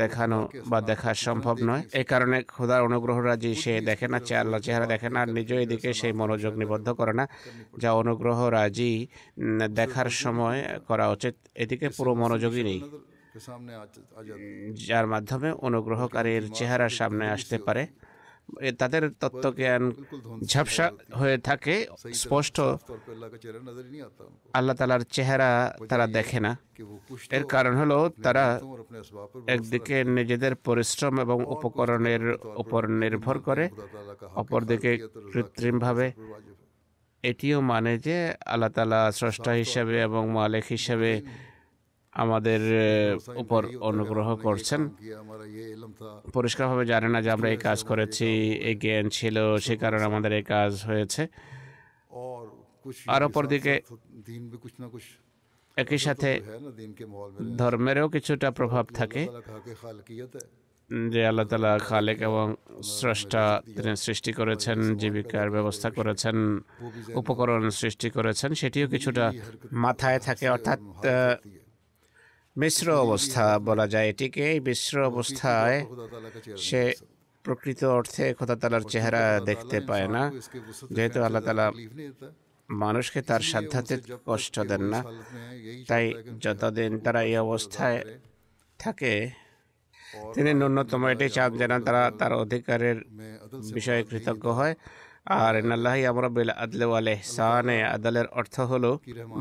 [0.02, 0.40] দেখানো
[0.72, 5.10] বা দেখা সম্ভব নয়। এ কারণে খোদার অনুগ্রহ রাজি সে দেখে না আল্লাহ চেহারা দেখে
[5.16, 7.26] না নিজ এদিকে সেই মনোযোগ নিবদ্ধ করে না
[7.82, 8.94] যা অনুগ্রহ রাজি
[9.80, 12.80] দেখার সময় করা উচিত। এদিকে পুরো মনোযোগই নেই।
[14.88, 17.84] যার মাধ্যমে অনুগ্রহকারীর চেহারা সামনে আসতে পারে।
[18.78, 19.84] তাদের তত্ত্বজ্ঞান
[20.52, 20.86] ঝাপসা
[21.20, 21.76] হয়ে থাকে
[22.22, 22.58] স্পষ্ট
[24.58, 25.50] আল্লাহ তালার চেহারা
[25.90, 26.52] তারা দেখে না।
[27.38, 28.46] এর কারণ হলো তারা
[29.56, 32.24] একদিকে নিজেদের পরিশ্রম এবং উপকরণের
[32.64, 33.66] উপর নির্ভর করে
[34.42, 34.92] অপরদিকে
[35.34, 36.08] কৃত্রিমভাবে।
[37.24, 41.12] এটিও মানে যে আল্লাহ তালা স্রষ্টা হিসাবে এবং মালিক হিসাবে
[42.24, 42.62] আমাদের
[43.44, 44.82] উপর অনুগ্রহ করছেন।
[46.38, 48.28] পরিষ্কারভাবে জানে না যে আমরা এই কাজ করেছি
[48.70, 51.22] এই জ্ঞান ছিল, সে কারণে আমাদের এই কাজ হয়েছে।
[53.14, 53.74] আর অপরদিকে
[55.78, 56.30] একই সাথে
[57.62, 59.22] ধর্মেরও কিছুটা প্রভাব থাকে,
[61.14, 62.46] যে আল্লাহ তালা খালেক এবং
[62.96, 63.44] স্রষ্টা
[63.76, 66.38] তিনি সৃষ্টি করেছেন, জীবিকার ব্যবস্থা করেছেন,
[67.22, 69.26] উপকরণ সৃষ্টি করেছেন, সেটিও কিছুটা
[69.86, 70.80] মাথায় থাকে। অর্থাৎ
[72.62, 75.78] মিশ্র অবস্থা বলা যায় এটিকে। এই মিশ্র অবস্থায়
[76.68, 76.82] সে
[77.46, 80.24] প্রকৃত অর্থে খোদা তালার চেহারা দেখতে পায় না।
[80.96, 81.68] যেহেতু আল্লাহ তালা
[82.70, 83.96] মানুষকে তার সাধ্যাতে
[84.30, 85.00] কষ্ট দেন না,
[85.90, 86.06] তাই
[86.44, 88.00] যতদিন তারা এই অবস্থায়
[88.80, 89.14] থাকে,
[90.36, 92.98] তিনি ন্যূনতম এটি চান যেন তারা তার অধিকারের
[93.76, 94.74] বিষয়ে কৃতজ্ঞ হয়।
[95.28, 98.92] আর আল্লাহ আমরাবিল আদলে আল এহসানে আদালের অর্থ হলো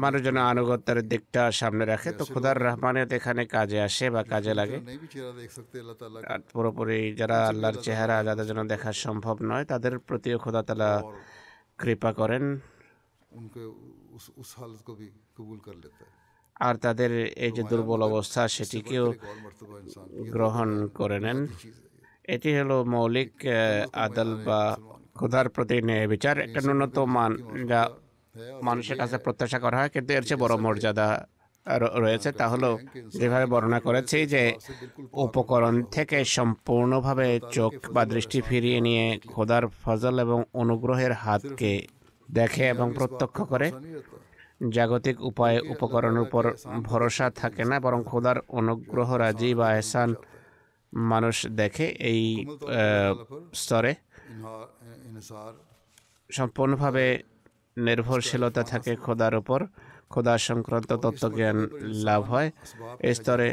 [0.03, 4.79] মানুষ যেন আনুগত্যের দিকটা সামনে রাখে। তো খুদার রহমানে এখানে কাজে আসে বা কাজে লাগে।
[6.53, 10.91] পুরোপুরি যারা আল্লাহর চেহারা যাদের জন্য দেখা সম্ভব নয় তাদের প্রতি খোদা তালা
[11.81, 12.45] কৃপা করেন।
[16.67, 17.11] আর তাদের
[17.47, 19.07] এই যে দুর্বল অবস্থা সেটিকেও
[20.35, 20.69] গ্রহণ
[20.99, 21.39] করে নেন।
[22.35, 23.33] এটি হলো মৌলিক
[24.05, 24.61] আদল বা
[25.19, 27.33] খোদার প্রতি ন্যায় বিচার একটা ন্যূনতম মান
[27.71, 27.81] যা
[28.63, 31.09] মানুষের কাছে প্রত্যাশা করা হয় কিন্তু এর চেয়ে বড় মর্যাদা
[31.97, 32.71] রয়েছে তা হলো
[33.13, 34.43] যেভাবে বর্ণনা করেছি যে
[35.25, 41.73] উপকরণ থেকে সম্পূর্ণভাবে চোখ বা দৃষ্টি ফিরিয়ে নিয়ে খোদার ফজল এবং অনুগ্রহের হাতকে
[42.29, 43.69] দেখে এবং প্রত্যক্ষ করে
[44.71, 46.45] জাগতিক উপায়ে উপকরণের উপর
[46.83, 50.11] ভরসা থাকে না বরং খোদার অনুগ্রহ রাজি বা এহসান
[50.93, 52.23] মানুষ দেখে এই
[53.55, 53.93] স্তরে
[56.31, 57.05] সম্পূর্ণভাবে
[57.77, 59.61] নির্ভরশীলতা থাকে খোদার উপর।
[60.13, 61.57] খোদা সংক্রান্ত তত্ত্বজ্ঞান
[62.09, 62.49] লাভ হয়।
[63.09, 63.49] এ স্তরে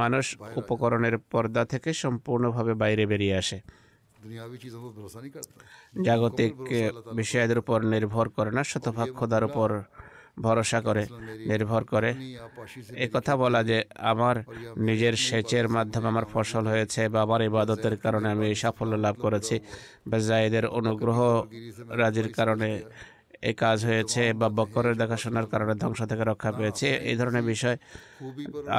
[0.00, 0.24] মানুষ
[0.56, 3.58] উপকরণের পর্দা থেকে সম্পূর্ণভাবে বাইরে বেরিয়ে আসে।
[6.06, 6.54] জাগতিক
[7.14, 9.68] বিষয়ের উপর নির্ভর করে না শতভাগ খোদার উপর
[10.44, 11.04] ভরসা করে,
[11.50, 12.10] নির্ভর করে।
[13.04, 13.78] এ কথা বলা যে
[14.12, 14.36] আমার
[14.88, 19.56] নিজের সেচের মাধ্যমে আমার ফসল হয়েছে বা আমার ইবাদতের কারণে আমি এই সাফল্য লাভ করেছি।
[20.10, 21.18] বা জায়েদের অনুগ্রহ
[22.00, 22.70] রাজির কারণে
[23.50, 27.76] এ কাজ হয়েছে বা বকরের দেখাশোনার কারণে ধ্বংস থেকে রক্ষা পেয়েছে। এই ধরনের বিষয়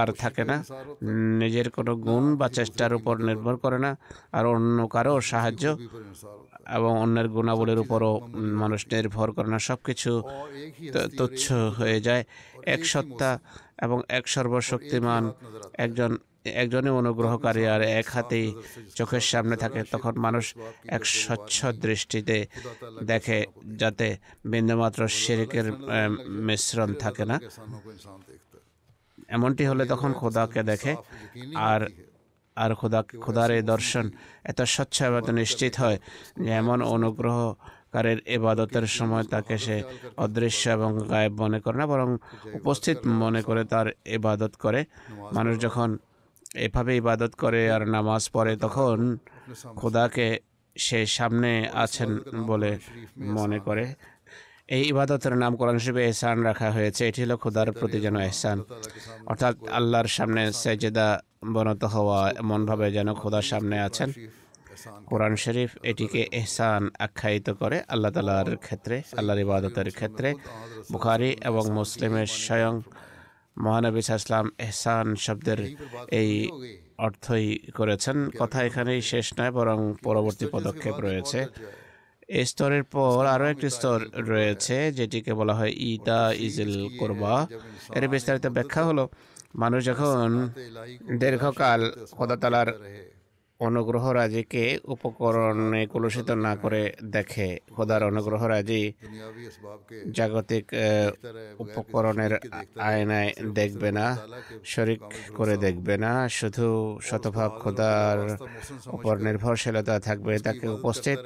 [0.02, 0.58] আর থাকে না।
[1.42, 3.92] নিজের কোনো গুণ বা চেষ্টার উপর নির্ভর করে না,
[4.38, 5.64] আর অন্য কারও সাহায্য
[6.76, 8.12] এবং অন্যের গুণাবলীর উপরও
[8.62, 10.12] মানুষ নির্ভর করে না সব কিছু
[11.18, 12.24] তুচ্ছ হয়ে যায়।
[12.66, 13.40] এক সত্তা
[13.82, 15.24] এবং এক সর্বশক্তিমান
[15.74, 16.18] একজন
[16.62, 18.48] একজনই অনুগ্রহকারী আর এক হাতেই
[18.96, 20.46] চোখের সামনে থাকে তখন মানুষ
[20.88, 22.38] এক স্বচ্ছ দৃষ্টিতে
[23.04, 25.68] দেখে যাতে বিন্দুমাত্র শিরিকের
[26.48, 27.38] মিশ্রণ থাকে না।
[29.28, 30.96] এমনটি হলে তখন খোদাকে দেখে
[31.56, 31.82] আর
[32.64, 34.06] আর খোদা খোদার এই দর্শন
[34.52, 35.98] এত স্বচ্ছ এবং নিশ্চিত হয়।
[36.44, 39.78] যে এমন অনুগ্রহকারের এবাদতের সময় তাকে সে
[40.18, 42.10] অদৃশ্য এবং গায়েব মনে করে না বরং
[42.60, 44.82] উপস্থিত মনে করে তার ইবাদত করে।
[45.34, 45.90] মানুষ যখন
[46.66, 48.98] এভাবে ইবাদত করে আর নামাজ পড়ে তখন
[49.76, 50.28] খোদাকে
[50.76, 51.52] সে সামনে
[51.84, 52.10] আছেন
[52.50, 52.72] বলে
[53.38, 53.86] মনে করে।
[54.76, 58.58] এই ইবাদতের নাম কোরআন হিসেবে এহসান রাখা হয়েছে। এটি হলো খোদার প্রতি যেন এহসান।
[59.26, 61.08] অর্থাৎ আল্লাহর সামনে সেজেদা
[61.56, 64.10] বনত হওয়া এমনভাবে যেন খোদার সামনে আছেন।
[65.06, 70.30] কোরআন শরীফ এটিকে এহসান আখ্যায়িত করে আল্লাহ তালার ক্ষেত্রে, আল্লাহর ইবাদতের ক্ষেত্রে।
[70.92, 72.74] বুখারি এবং মুসলিমের স্বয়ং
[73.58, 75.60] মহানবী ইসলাম এহসান শব্দের
[76.22, 76.32] এই
[76.98, 81.40] অর্থই করেছেন। কথা এখানেই শেষ নয়, বরং পরবর্তী পদক্ষেপ রয়েছে।
[82.30, 87.34] স্তরের পর আরও একটি স্তর রয়েছে যেটিকে বলা হয় ইদা ইজিল করবা
[87.96, 89.04] এর বিস্তারিত ব্যাখ্যা হলো
[89.56, 90.28] মানুষ যখন
[91.20, 92.70] দীর্ঘকাল খোদাতালার
[93.60, 98.84] অনুগ্রহ রাজিকে উপকরণে কলুষিত না করে দেখে খোদার অনুগ্রহ রাজি
[100.12, 100.66] জাগতিক
[101.60, 102.34] উপকরণের
[102.82, 104.06] আয়নায় দেখবে না
[104.66, 105.02] শরিক
[105.36, 106.68] করে দেখবে না শুধু
[107.02, 108.18] শতভাগ খোদার
[108.88, 111.20] উপর নির্ভরশীলতা থাকবে তাকে উপস্থিত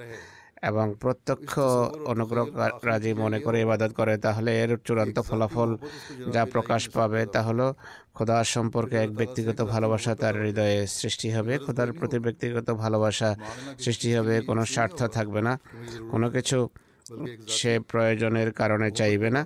[0.64, 1.52] এবং প্রত্যক্ষ
[2.06, 2.46] অনুগ্রহ
[2.84, 5.78] রাজি মনে করে ইবাদত করে তাহলে এর চূড়ান্ত ফলাফল
[6.34, 7.68] যা প্রকাশ পাবে তা হলো
[8.16, 13.30] খোদার সম্পর্কে এক ব্যক্তিগত ভালোবাসা তার হৃদয়ে সৃষ্টি হবে। খোদার প্রতি ব্যক্তিগত ভালোবাসা
[13.80, 15.54] সৃষ্টি হবে কোনো স্বার্থ থাকবে না।
[16.12, 16.58] কোনো কিছু
[17.48, 19.46] সে প্রয়োজনের কারণে চাইবে না।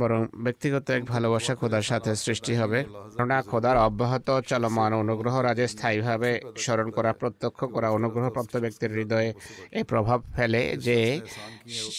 [0.00, 2.78] বরং ব্যক্তিগত এক ভালোবাসা খোদার সাথে সৃষ্টি হবে।
[3.16, 6.30] কেননা খোদার অব্যাহত চলমান অনুগ্রহ রাজে স্থায়ীভাবে
[6.62, 9.30] স্মরণ করা, প্রত্যক্ষ করা, অনুগ্রহপ্রাপ্ত ব্যক্তির হৃদয়ে
[9.78, 10.98] এই প্রভাব ফেলে যে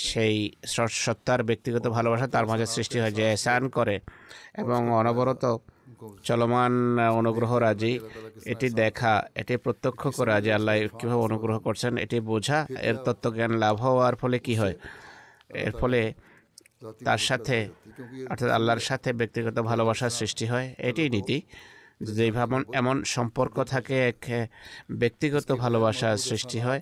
[0.10, 0.36] সেই
[1.06, 3.96] সত্তার ব্যক্তিগত ভালোবাসা তার মাঝে সৃষ্টি হয়, যে এহসান করে
[4.62, 5.44] এবং অনবরত
[6.28, 6.74] চলমান
[7.20, 7.94] অনুগ্রহ রাজি।
[8.54, 13.76] এটি দেখা, এটি প্রত্যক্ষ করা যে আল্লাহ কীভাবে অনুগ্রহ করছেন, এটি বোঝা, এর তত্ত্বজ্ঞান লাভ
[13.86, 14.76] হওয়ার ফলে কি হয়?
[15.66, 16.02] এর ফলে
[17.08, 17.58] তার সাথে
[18.32, 21.38] অর্থাৎ আল্লাহর সাথে ব্যক্তিগত ভালোবাসার সৃষ্টি হয় এটাই নীতি।
[22.08, 24.22] যদি ভাবন এমন সম্পর্ক থাকে এক
[25.02, 26.82] ব্যক্তিগত ভালোবাসার সৃষ্টি হয়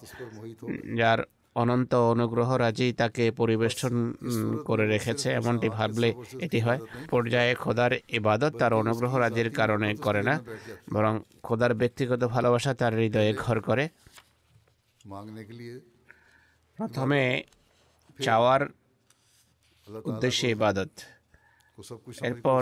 [1.00, 1.20] যার
[1.62, 3.96] অনন্ত অনুগ্রহ রাজি তাকে পরিবেষ্টন
[4.68, 6.10] করে রেখেছে। এমনটি ভাবলে
[6.46, 6.80] এটি হয়
[7.12, 10.36] পর্যায়ে খোদার ইবাদত তার অনুগ্রহ রাজির কারণে করে না
[10.94, 13.84] বরং খোদার ব্যক্তিগত ভালোবাসা তার হৃদয়ে ঘর করে।
[16.80, 17.22] প্রথমে
[18.20, 18.62] চাওয়ার
[20.10, 20.92] উদ্দেশ্যে ইবাদত।
[22.30, 22.62] এরপর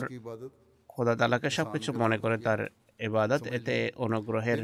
[0.94, 2.60] খোদা তালাকে সব কিছু মনে করে তার
[3.08, 4.60] এবাদত এতে অনুগ্রহের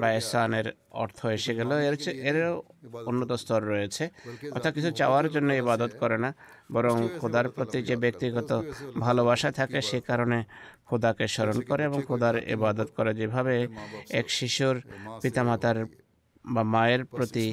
[0.00, 0.66] বা এসানের
[1.02, 1.94] অর্থ এসে গেল। এর
[2.30, 2.62] এরও
[3.10, 4.04] উন্নত স্তর রয়েছে।
[4.54, 6.30] অর্থাৎ কিছু চাওয়ার জন্য ইবাদত করে না
[6.72, 8.50] বরং খোদার প্রতি যে ব্যক্তিগত
[9.00, 10.38] ভালোবাসা থাকে সে কারণে
[10.88, 13.54] খোদাকে স্মরণ করে এবং খোদার ইবাদত করে। যেভাবে
[14.20, 14.76] এক শিশুর
[15.22, 15.78] পিতামাতার
[16.54, 17.46] বা মায়ের প্রতি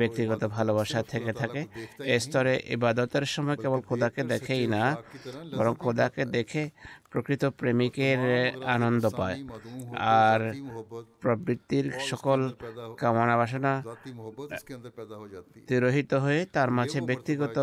[0.00, 1.60] ব্যক্তিগত ভালোবাসা থেকে থাকে
[2.14, 4.82] এ স্তরে ইবাদতের সময় কেবল খোদাকে দেখেই না
[5.56, 6.62] বরং খোদাকে দেখে
[7.12, 8.20] প্রকৃত প্রেমিকের
[8.76, 9.36] আনন্দ পায়।
[10.22, 10.40] আর
[11.22, 12.40] প্রবৃত্তির সকল
[13.00, 13.72] কামনা বাসনা
[15.68, 17.56] তিরোহিত হয়ে তার মাঝে ব্যক্তিগত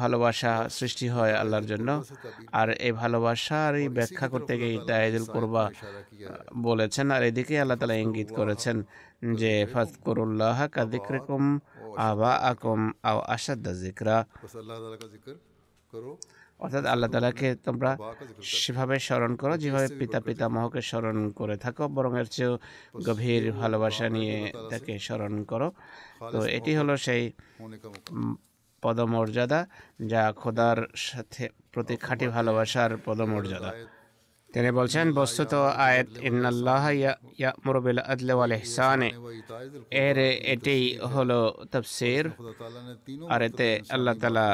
[0.00, 1.88] ভালোবাসা সৃষ্টি হয় আল্লাহর জন্য।
[2.60, 5.64] আর এই ভালোবাসারই ব্যাখ্যা করতে গিয়ে তাইদুল করবা
[6.68, 8.76] বলেছেন আর এদিকে আল্লাহ তালা ইঙ্গিত করেছেন
[9.40, 11.42] যে ফাজকুরুল্লাহ কাদিক্রকম
[12.08, 14.16] আবা আকম আও আসাদ্দা জিকরা
[16.64, 17.90] অর্থাৎ আল্লাহ তালাকে তোমরা
[18.60, 22.54] সেভাবে স্মরণ করো, যেভাবে পিতা পিতামহকে স্মরণ করে থাকো, বরং এর চেয়েও
[23.06, 24.36] গভীর ভালোবাসা নিয়ে
[24.70, 25.68] তাকে স্মরণ করো।
[26.32, 27.22] তো এটি হলো সেই
[28.82, 29.60] পদমর্যাদা,
[30.12, 33.70] যা খোদার সাথে প্রতি খাঁটি ভালোবাসার পদমর্যাদা।
[34.54, 35.52] তিনি বলছেন, বস্তুত
[35.88, 36.84] আয়াত, ইন্নাল্লাহ
[37.40, 38.00] ইয়ামুরু বিল
[38.36, 39.10] ওয়াল ইহসানে
[40.06, 40.18] এর
[40.54, 40.78] এটি
[41.14, 41.40] হলো
[41.72, 42.24] তাফসীর।
[43.34, 44.46] আর এতে আল্লাহ তাআলা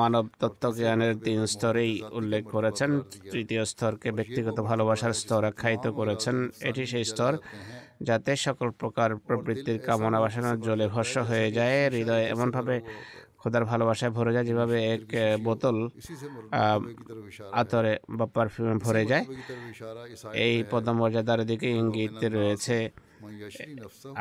[0.00, 2.90] মানব তত্ত্ব জ্ঞানের তিন স্তরেই উল্লেখ করেছেন।
[3.32, 6.36] তৃতীয় স্তরকে ব্যক্তিগত ভালোবাসার স্তর আখ্যায়িত করেছেন।
[6.68, 7.32] এটি সেই স্তর
[8.08, 12.76] যাতে সকল প্রকার প্রবৃত্তির কামনা বাসনা জলে ভস্য হয়ে যায়। হৃদয় এমনভাবে
[13.40, 15.04] খোদার ভালোবাসায় ভরে যায়, যেভাবে এক
[15.46, 15.76] বোতল
[17.60, 19.24] আতরে বা পারফিউমে ভরে যায়।
[20.46, 22.78] এই পদমর্যাদার দিকে ইঙ্গিত রয়েছে।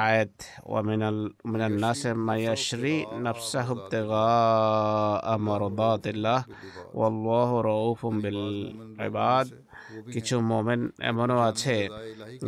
[0.08, 0.36] আয়াত
[0.70, 1.20] ওয়ামিনাল
[1.52, 4.28] মিনাল নাসে মায়াশ্রী নাফসাহু ইবতিগা
[5.48, 6.40] মারদাতিল্লাহ,
[6.98, 8.44] ওয়াল্লাহু রাউফুম বিল
[9.10, 9.48] ইবাদ।
[10.16, 11.78] কিছু মোমেন এমনও আছে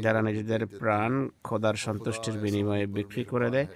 [0.03, 1.11] যারা নিজেদের প্রাণ
[1.47, 3.67] খোদার সন্তুষ্টির বিনিময়ে বিক্রি করে দেয়।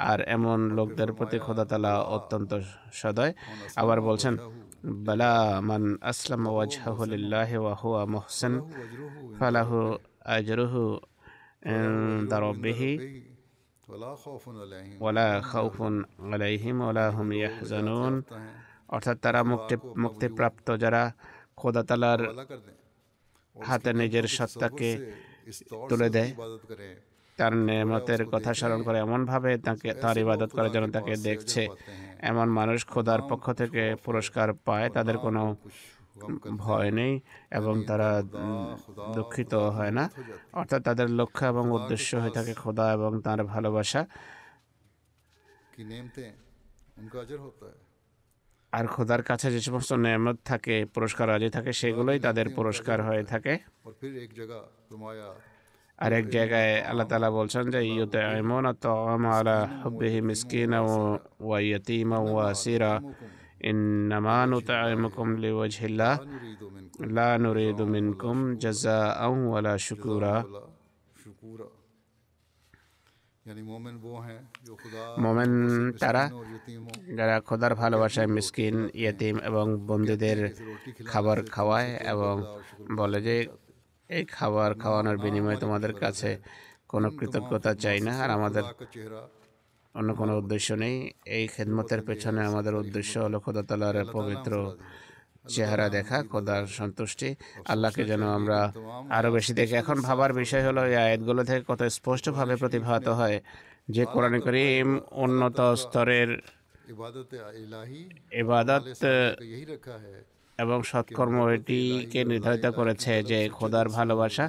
[0.00, 2.50] আর এমন লোকদের প্রতি খোদা তালা অত্যন্ত
[2.92, 3.32] সদয়
[3.76, 4.34] আবার বলছেন
[5.06, 8.54] বালা মান আসলাম ওয়াজহাহুলিল্লাহ ওয়াহুয়া মোহসেন
[9.38, 9.78] ফালাহু
[10.28, 10.82] আজরুহু
[12.30, 12.92] দারবিহি
[15.50, 15.94] খাউফুন
[16.26, 16.78] আলাইহিম
[17.16, 18.14] হুম ইয়াহজানুন
[18.88, 21.02] অর্থাৎ তারা মুক্তি মুক্তিপ্রাপ্ত যারা
[21.56, 22.20] খোদা তালার
[23.56, 24.90] হাতে নিজের সত্তাকে
[25.90, 26.30] তুলে দেয়
[27.42, 31.62] তার নেমতের কথা স্মরণ করে এমনভাবে তাকে তার ইবাদত করার জন্য তাকে দেখছে।
[32.30, 35.42] এমন মানুষ খোদার পক্ষ থেকে পুরস্কার পায়, তাদের কোনো
[36.64, 37.12] ভয় নেই
[37.58, 38.08] এবং তারা
[39.16, 40.04] দুঃখিত হয় না।
[40.60, 44.00] অর্থাৎ তাদের লক্ষ্য এবং উদ্দেশ্য হয়ে থাকে খোদা এবং তার ভালোবাসা।
[48.72, 53.52] আর খোদার কাছে যে সমস্ত নেয়ামত থাকে, পুরস্কার আজই থাকে, সেগুলোই তাদের পুরস্কার হয়ে থাকে।
[56.04, 59.58] আরেক জায়গায় আল্লাহ তালা বলছেন যে ইউতে এমন তাম আলা
[60.28, 60.72] মিসকিন
[61.46, 62.92] ওয়া ইয়তিমা ওয়া আসিরা।
[63.70, 66.14] إنما نطعمكم لوجه الله
[67.16, 67.28] لا
[75.22, 75.52] মোমেন
[76.02, 76.24] তারা,
[77.18, 80.38] যারা খোদার ভালোবাসায় মিসকিন, ইয়েতিম এবং বন্ধুদের
[81.10, 82.34] খাবার খাওয়ায় এবং
[82.98, 83.36] বলে যে
[84.16, 86.30] এই খাবার খাওয়ানোর বিনিময়ে তোমাদের কাছে
[86.92, 88.64] কোনো কৃতজ্ঞতা চাই না আর আমাদের
[89.94, 90.96] অন্য কোনো উদ্দেশ্য নেই।
[91.36, 94.52] এই খেদমতের পেছনে আমাদের উদ্দেশ্য হলো খোদা তালার পবিত্র
[95.48, 97.28] চেহারা দেখা খোদার সন্তুষ্টি।
[97.72, 98.58] আল্লাহকে যেন আমরা
[99.16, 103.38] আরও বেশি দেখি। এখন ভাবার বিষয় হলো এই আয়াতগুলো থেকে কত স্পষ্টভাবে প্রতিভাত হয়
[103.94, 104.88] যে কোরআন করিম
[105.24, 106.30] উন্নত স্তরের
[110.62, 114.44] এবং সৎকর্ম এটিকে নির্ধারিত করেছে যে খোদার ভালোবাসা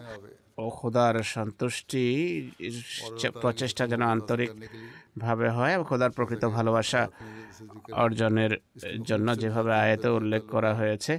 [0.64, 2.06] ও খোদার সন্তুষ্টি
[3.42, 7.02] প্রচেষ্টা যেন আন্তরিকভাবে হয় এবং খোদার প্রকৃত ভালোবাসা
[8.04, 8.54] অর্জনের
[9.10, 11.14] জন্য যেভাবে আয়তে উল্লেখ করা হয়েছে,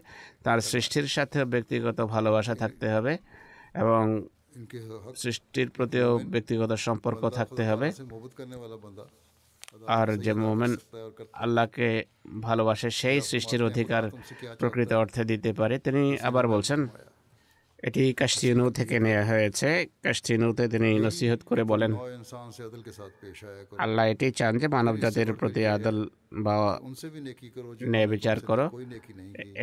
[0.44, 3.12] তার সৃষ্টির সাথে ব্যক্তিগত ভালোবাসা থাকতে হবে
[3.82, 4.02] এবং
[5.22, 7.88] সৃষ্টির প্রতিও ব্যক্তিগত সম্পর্ক থাকতে হবে।
[9.98, 10.72] আর যে মোমেন
[11.44, 11.88] আল্লাহকে
[12.46, 14.04] ভালোবাসে, সেই সৃষ্টির অধিকার
[14.60, 16.80] প্রকৃত অর্থে দিতে পারে। তিনি আবার বলছেন,
[17.88, 19.68] এটি কাস্তিনু থেকে নেওয়া হয়েছে।
[20.04, 21.92] কাস্তিনুতে তিনি নসিহত করে বলেন,
[23.84, 25.98] আল্লাহ এটি চান যে মানব জাতির প্রতি আদল
[26.44, 26.54] বা
[27.92, 28.66] ন্যায় বিচার করো।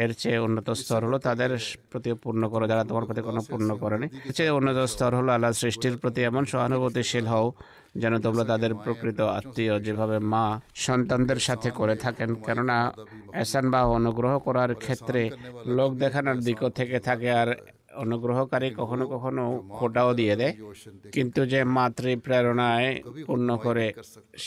[0.04, 1.52] এর চেয়ে উন্নত স্তর হলো তাদের
[1.92, 5.52] প্রতি পূর্ণ করো, যারা তোমার প্রতি কোনো পূর্ণ করেনি এর চেয়ে উন্নত স্তর হলো আল্লাহ
[5.62, 7.48] সৃষ্টির প্রতি এমন সহানুভূতিশীল হও
[7.96, 12.78] যেন তোমরা তাদের প্রকৃত আত্মীয় যেভাবে মা সন্তানদের সাথে করে থাকেন। কেননা
[13.34, 15.22] এসান বা অনুগ্রহ করার ক্ষেত্রে
[15.66, 17.50] লোক দেখানোর দিকও থেকে থাকে আর
[18.04, 19.44] অনুগ্রহকারী কখনো কখনো
[19.78, 20.54] খোটাও দিয়ে দেয়।
[21.16, 22.90] কিন্তু যে মাতৃ প্রেরণায়
[23.28, 23.88] পূর্ণ করে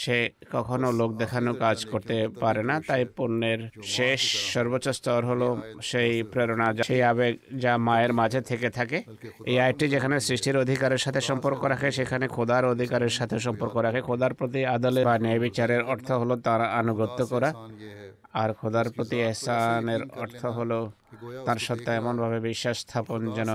[0.01, 0.19] সে
[0.53, 3.61] কখনো লোক দেখানো কাজ করতে পারে না তাই পণ্যের
[3.97, 4.21] শেষ
[4.55, 5.49] সর্বোচ্চ স্তর হলো
[5.81, 8.99] সেই প্রেরণা সেই আবেগ যা মায়ের মাঝে থেকে থাকে।
[9.51, 14.33] এই আয়টি যেখানে সৃষ্টির অধিকারের সাথে সম্পর্ক রাখে সেখানে খোদার অধিকারের সাথে সম্পর্ক রাখে। খোদার
[14.35, 17.51] প্রতি আদালত বা ন্যায় বিচারের অর্থ হলো তার আনুগত্য করা।
[18.35, 20.79] আর খোদার প্রতি এহসানের অর্থ হলো
[21.47, 23.51] তার সত্তা এমনভাবে বিশ্বাস স্থাপন যেন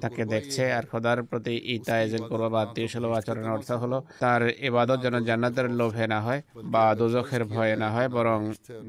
[0.00, 4.98] তাকে দেখছে আর খোদার প্রতি ইতায়জের করো বা আত্মীয় সুলভ আচরণের অর্থ হলো তার ইবাদত
[5.02, 8.38] যেন জান্নাতের লোভে না হয় বা দোজখের ভয়ে না হয় বরং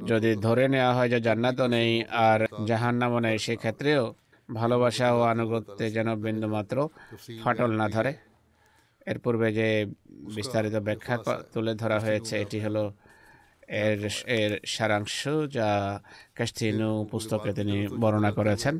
[0.08, 4.04] যদি ধরে নেওয়া হয় যে জান্নাতও নেই আর জাহান্নামও নেই সেক্ষেত্রেও
[4.50, 6.78] ভালোবাসা ও আনুগত্যে যেন বিন্দুমাত্র
[7.44, 8.12] ফাটল না ধরে।
[9.08, 9.68] এর পূর্বে যে
[10.36, 11.16] বিস্তারিত ব্যাখ্যা
[11.54, 12.84] তুলে ধরা হয়েছে এটি হলো
[13.70, 14.00] এর
[14.40, 16.00] এর সারাংশ যা
[16.36, 18.76] কাস্তিনু পুস্তকে তিনি বর্ণনা করেছেন।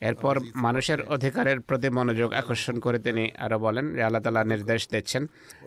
[0.00, 5.22] এরপর মানুষের অধিকারের প্রতি মনোযোগ আকর্ষণ করে তিনি আরও বলেন যে আল্লাহ তালা নির্দেশ দিচ্ছেন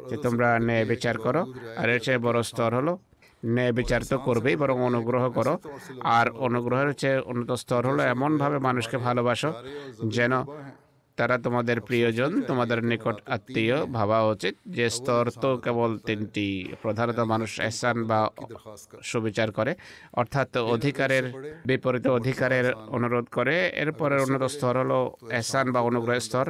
[0.09, 1.41] যে তোমরা ন্যায় বিচার করো
[1.77, 2.93] আর এর চেয়ে বড় স্তর হলো
[3.45, 5.53] ন্যায় বিচার তো করবেই বরং অনুগ্রহ করো।
[6.17, 9.53] আর অনুগ্রহের চেয়ে উন্নত স্তর হলো এমনভাবে মানুষকে ভালোবাসো
[10.07, 10.33] যেন
[11.17, 16.47] তারা তোমাদের প্রিয়জন তোমাদের নিকট আত্মীয় ভাবা উচিত যে স্তর তো কেবল তিনটি
[16.83, 18.19] প্রধানত মানুষ এহসান বা
[19.11, 19.71] সুবিচার করে।
[20.21, 21.25] অর্থাৎ অধিকারের
[21.69, 22.65] বিপরীত অধিকারের
[22.95, 24.99] অনুরোধ করে। এরপরের উন্নত স্তর হলো
[25.37, 26.45] এহসান বা অনুগ্রহ স্তর।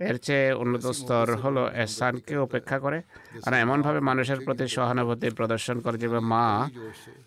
[0.00, 3.02] এর চেয়ে উন্নত স্তর হলো এহসানকে উপেক্ষা করে।
[3.46, 6.70] আর এমনভাবে মানুষের প্রতি সহানুভূতি প্রদর্শন করে যেভাবে মা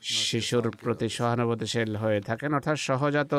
[0.01, 3.33] শিশুর প্রতি সহানুভূতিশীল হয়ে থাকেন। অর্থাৎ সহজাত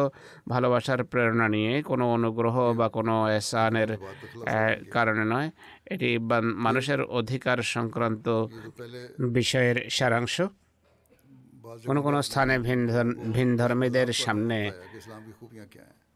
[0.49, 3.93] ভালোবাসার প্রেরণা নিয়ে কোনো অনুগ্রহ বা কোনো এহসানের
[4.47, 5.51] আহ, কারণে নয়।
[5.87, 6.18] এটি
[6.55, 8.28] মানুষের অধিকার সংক্রান্ত
[9.20, 10.41] বিষয়ের সারাংশ।
[11.87, 14.70] কোনো কোনো স্থানে ভিন ধর্ম- ভিন ধর্মীদের সামনে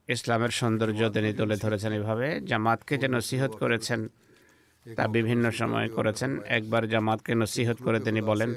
[0.09, 4.09] ইসলামের সৌন্দর্য তিনি তুলে ধরেছেন এভাবে। জামাতকে যে নসিহত করেছেন,
[4.97, 8.55] তা বিভিন্ন সময় করেছেন। একবার জামাতকে নসিহত করে তিনি বলেন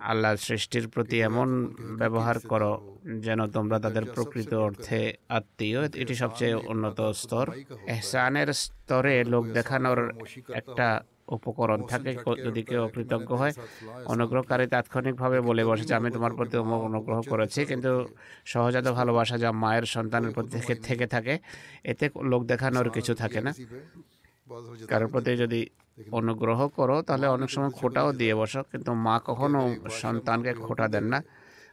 [0.00, 7.00] আল্লাহ সৃষ্টির প্রতি এমন ব্যবহার করো যেন তোমরা তাদের প্রকৃত অর্থে আত্মীয়। এটি সবচেয়ে উন্নত
[7.00, 7.50] স্তর।
[7.86, 10.12] এহসানের স্তরে লোক দেখানোর
[10.54, 12.10] একটা উপকরণ থাকে
[12.46, 13.52] যদি কেউ কৃতজ্ঞ হয়
[14.06, 16.56] অনুগ্রহকারী তাৎক্ষণিকভাবে বলে বসে যে আমি তোমার প্রতি
[16.88, 17.92] অনুগ্রহ করেছি কিন্তু
[18.44, 21.38] সহজাত ভালোবাসা যা মায়ের সন্তানের প্রতি থেকে থাকে
[21.84, 23.52] এতে লোক দেখানোর কিছু থাকে না।
[24.90, 25.60] কারোর প্রতি যদি
[26.12, 29.60] অনুগ্রহ করো তাহলে অনেক সময় খোটাও দিয়ে বসো কিন্তু মা কখনো
[30.02, 31.22] সন্তানকে খোটা দেন না।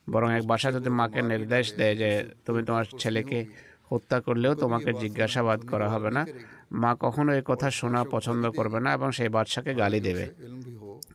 [0.10, 2.10] বরং এক বাসা যদি মাকে নির্দেশ দেয় যে
[2.46, 3.46] তুমি তোমার ছেলেকে
[3.92, 6.26] হত্যা করলেও তোমাকে জিজ্ঞাসাবাদ করা হবে না।
[6.72, 10.26] মা কখনো এই কথা শোনা পছন্দ করবে না এবং সেই বাদশাকে গালি দেবে।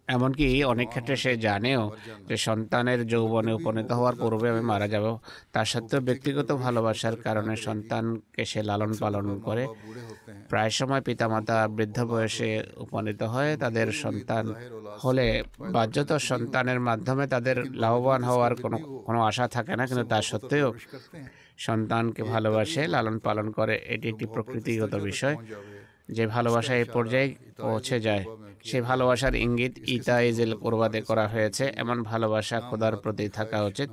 [0.07, 1.90] এমনকি অনেক ক্ষেত্রে সে জানেও
[2.28, 5.18] যে সন্তানের যৌবনে উপনীত হওয়ার পূর্বে আমি মারা যাব।
[5.52, 9.66] তার সত্ত্বেও ব্যক্তিগত ভালোবাসার কারণে সন্তানকে সে লালন পালন করে।
[10.48, 14.54] প্রায় সময় পিতামাতা বৃদ্ধ বয়সে উপনীত হয় তাদের সন্তান
[15.04, 20.72] হলে বাধ্যত সন্তানের মাধ্যমে তাদের লাভবান হওয়ার কোনো কোনো আশা থাকে না। কিন্তু তা সত্ত্বেও
[21.57, 25.36] সন্তানকে ভালোবাসে লালন পালন করে এটি একটি প্রকৃতিগত বিষয়।
[26.09, 28.24] যে ভালোবাসা এই পর্যায়ে পৌঁছে যায়।
[28.64, 33.88] সেই ভালোবাসার ইঙ্গিত ইতা ইজেল কোরবাদে করা হয়েছে। এমন ভালোবাসা খোদার প্রতি থাকা উচিত।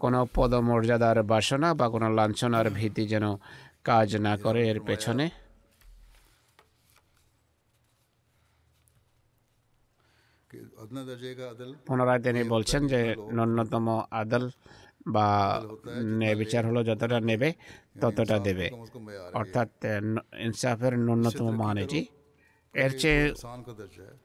[0.00, 3.36] কোনো পদমর্যাদার বাসনা বা কোনো লাঞ্ছনার ভীতি যেন
[3.84, 5.30] কাজ না করে এর পেছনে।
[11.86, 14.50] পুনরায় তিনি বলছেন যে ন্যূনতম আদল
[15.06, 15.28] বা
[16.40, 17.48] বিচার হলো যতটা নেবে
[18.02, 18.66] ততটা দেবে।
[19.40, 19.68] অর্থাৎ
[20.46, 22.00] ইনসাফের ন্যূনতম মান এটি।
[22.74, 23.22] এর চেয়ে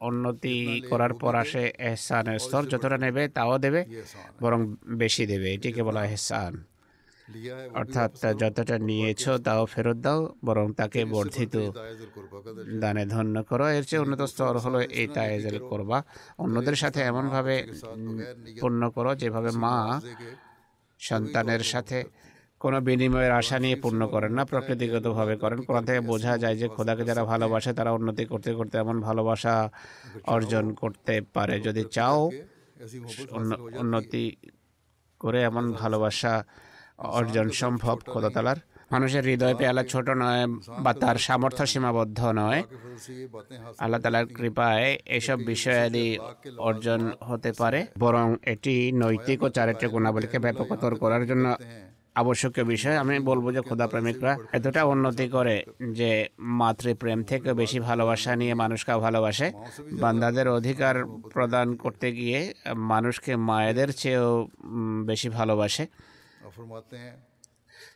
[0.09, 0.55] উন্নতি
[0.89, 3.81] করার পর আসে এহসানের স্তর যতটা নেবে তাও দেবে
[4.43, 4.59] বরং
[5.01, 6.53] বেশি দেবে। এটিকে বলা এহসান।
[7.79, 8.11] অর্থাৎ
[8.41, 11.55] যতটা নিয়েছ তাও ফেরত দাও বরং তাকে বর্ধিত
[12.81, 15.97] দানে ধন্য করো। এর চেয়ে উন্নত স্তর হলো এই তায়েজের করবা।
[16.43, 17.55] অন্যদের সাথে এমনভাবে
[18.59, 19.75] পূর্ণ করো যেভাবে মা
[20.99, 21.97] সন্তানের সাথে
[22.59, 27.03] কোনো বিনিময়ের আশা নিয়ে পূর্ণ করেন না, প্রকৃতিগতভাবে করেন। কোন থেকে বোঝা যায় যে খোদাকে
[27.05, 29.69] যারা ভালোবাসে, তারা উন্নতি করতে করতে এমন ভালোবাসা
[30.35, 32.19] অর্জন করতে পারে। যদি চাও
[33.81, 34.23] উন্নতি
[35.21, 36.33] করে এমন ভালোবাসা
[37.19, 38.59] অর্জন সম্ভব খোদাতালার
[38.91, 40.43] মানুষের হৃদয় পেয়ালা ছোট নয়
[40.83, 42.63] বা তার সামর্থ্য সীমাবদ্ধ নয়।
[43.83, 46.07] আল্লাহ তালার কৃপায় এসব বিষয়াদি
[46.57, 51.55] অর্জন হতে পারে। বরং এটি নৈতিক ও চারিত্রিক গুণাবলীকে ব্যাপকতর করার জন্য
[52.21, 55.55] আবশ্যকীয় বিষয়। আমি বলব যে খোদা প্রেমিকরা এতটা উন্নতি করে
[55.99, 59.47] যে মাতৃপ্রেম থেকে বেশি ভালোবাসা নিয়ে মানুষকে ভালোবাসে।
[60.03, 60.95] বান্দাদের অধিকার
[61.33, 62.39] প্রদান করতে গিয়ে
[62.91, 64.47] মানুষকে মায়েদের চেয়েও
[65.09, 65.83] বেশি ভালোবাসে।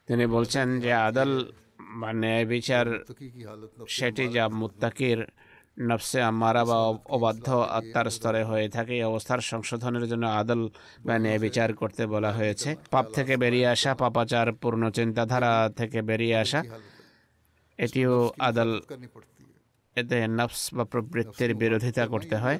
[0.07, 1.31] তিনি বলছেন যে আদাল
[2.01, 2.85] বা ন্যায় বিচার
[3.97, 5.19] সেটি যা মুত্তাকির
[5.87, 6.79] নফসে আমারা বা
[7.15, 7.47] অবাধ্য
[7.77, 10.61] আত্মার স্তরে হয়ে থাকে, এই অবস্থার সংশোধনের জন্য আদল
[11.05, 16.35] বা ন্যায় বিচার করতে বলা হয়েছে। পাপ থেকে বেরিয়ে আসা, পাপাচার, পূর্ণ চিন্তাধারা থেকে বেরিয়ে
[16.43, 16.59] আসা,
[17.79, 18.13] এটিও
[18.47, 18.71] আদল
[19.95, 22.57] এতে নফস বা প্রবৃত্তির বিরোধিতা করতে হয়।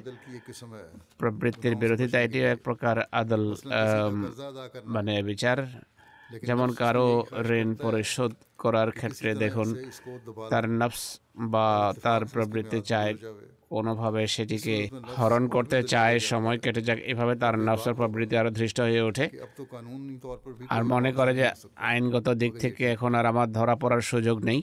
[1.20, 3.44] প্রবৃত্তির বিরোধিতা, এটিও এক প্রকার আদল
[4.94, 5.58] মানে বিচার।
[6.42, 9.68] যেমন কারও ঋণ পরিশোধ করার ক্ষেত্রে দেখুন
[10.50, 13.14] তার নফস বা তার প্রবৃত্তি চায়
[13.68, 19.02] কোনোভাবে সেটিকে হরণ করতে চায় সময় কেটে যাক এভাবে তার নফসের প্রবৃত্তি আরও ধৃষ্ট হয়ে
[19.02, 19.30] ওঠে।
[20.68, 24.62] আর মনে করে যে আইনগত দিক থেকে এখন আর আমার ধরা পড়ার সুযোগ নেই।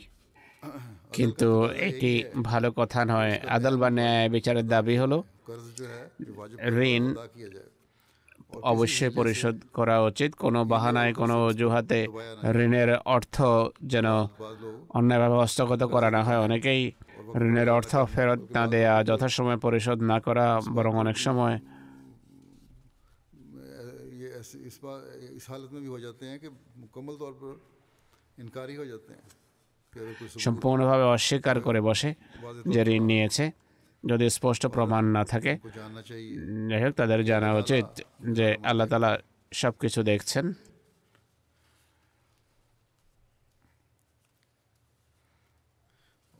[1.14, 5.24] কিন্তু এটি ভালো কথা নয়। আদাল বা ন্যায় বিচারের দাবি হলো
[6.66, 7.16] ঋণ
[8.64, 11.99] অবশ্যই পরিশোধ করা উচিত। কোনো বাহানায় কোনো অজুহাতে
[12.56, 13.36] ঋণের অর্থ
[13.84, 14.08] যেন
[14.89, 16.82] অন্যায়ভাবে হস্তগত করা না হয়। অনেকেই
[17.47, 21.56] ঋণের অর্থ ফেরত না দেয়া যথাসময়ে পরিশোধ না করা বরং অনেক সময়
[30.39, 32.10] সম্পূর্ণভাবে অস্বীকার করে বসে
[32.70, 33.45] যে ঋণ নিয়েছে।
[34.05, 36.32] যদি স্পষ্ট প্রমাণ না থাকে को जानना चाहिए
[36.70, 37.87] যাই হোক তাদের জানা উচিত
[38.37, 39.12] যে আল্লাহ তালা
[39.53, 40.47] সব কিছু দেখছেন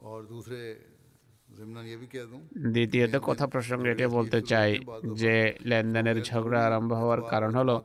[0.07, 0.61] और दूसरे
[2.72, 4.72] দ্বিতীয়ত কথা প্রসঙ্গে এটি বলতে চাই
[5.22, 5.36] যে
[5.70, 7.76] লেনদেনের ঝগড়া আরম্ভ হওয়ার কারণ হলো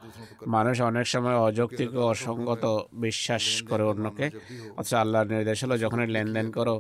[0.49, 2.65] মানুষ অনেক সময় অযৌক্তিক ও অসঙ্গত
[2.99, 4.27] বিশ্বাস করে অন্যকে
[4.77, 6.75] অথচ আল্লাহর নির্দেশ হলো যখন লেনদেন করো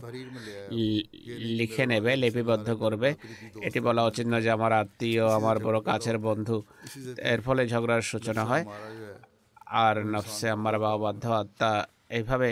[1.58, 3.10] লিখে নেবে লিপিবদ্ধ করবে
[3.62, 6.56] এটি বলা উচিত না যে আমার আত্মীয় আমার বড় কাছের বন্ধু
[7.24, 8.64] এর ফলে ঝগড়ার সূচনা হয়
[9.76, 11.70] আর নফসে আমার বাবা বাধ্য আত্মা
[12.10, 12.50] এইভাবে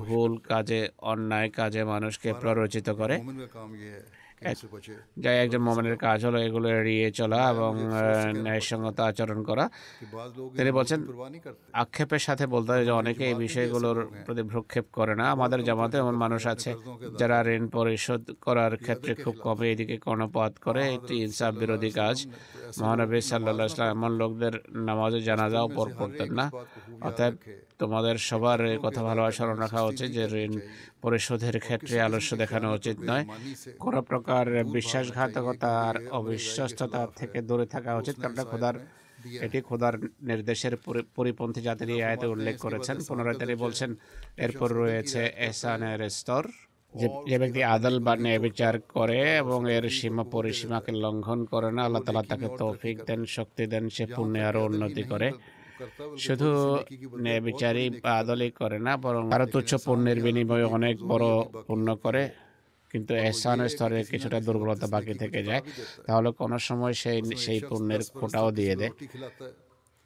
[0.00, 3.16] ভুল কাজে অন্যায় কাজে মানুষকে প্ররোচিত করে
[5.16, 7.72] যাই একজন মোমেনের কাজ হলো এগুলো এড়িয়ে চলা এবং
[8.36, 9.64] ন্যায়সঙ্গত আচরণ করা
[10.56, 11.00] তিনি বলছেন
[11.74, 16.16] আক্ষেপের সাথে বলতে হয় যে অনেকে এই বিষয়গুলোর প্রতি ভ্রক্ষেপ করে না আমাদের জামাতে এমন
[16.16, 16.70] মানুষ আছে
[17.20, 22.16] যারা ঋণ পরিশোধ করার ক্ষেত্রে খুব কমে এদিকে কর্ণপাত করে এটি ইনসাফ বিরোধী কাজ
[22.80, 26.46] মহানবী সাল্লাহ ইসলাম এমন লোকদের নামাজে জানাজাও পর পড়তেন না
[27.02, 27.32] অর্থাৎ
[27.80, 30.60] তোমাদের সবার কথা ভালোবাসা স্মরণ রাখা উচিত, যে ঋণ
[31.02, 33.24] পরিশোধের ক্ষেত্রে আলস্য দেখানো উচিত নয়।
[33.78, 38.74] কোন প্রকার বিশ্বাসঘাতকতা আর অবিশ্বস্ততা থেকে দূরে থাকা উচিত। কারণ খোদার,
[39.44, 43.94] এটি খোদার নির্দেশের পরি- পরিপন্থী জাতির এই আয়তে উল্লেখ করেছেন। পুনরায় তিনি বলছেন,
[44.36, 46.46] এরপর রয়েছে এহসানের স্তর,
[47.28, 52.02] যে ব্যক্তি আদল বা ন্যায় বিচার করে এবং এর সীমা পরিসীমাকে লঙ্ঘন করে না, আল্লাহ
[52.02, 55.32] তালা তাকে তৌফিক দেন, শক্তি দেন, সে পুণ্যে আরও উন্নতি করে।
[56.24, 56.48] শুধু
[57.46, 61.26] বিচারই আদলে আদলই করে না বরং আরও তুচ্ছ পণ্যের বিনিময়ে অনেক বড়
[61.68, 62.22] পণ্য করে
[62.90, 65.62] কিন্তু এহসানের স্তরে কিছুটা দুর্বলতা বাকি থেকে যায়।
[66.06, 68.92] তাহলে কোনো সময় সেই সেই পণ্যের কোটাও দিয়ে দেয়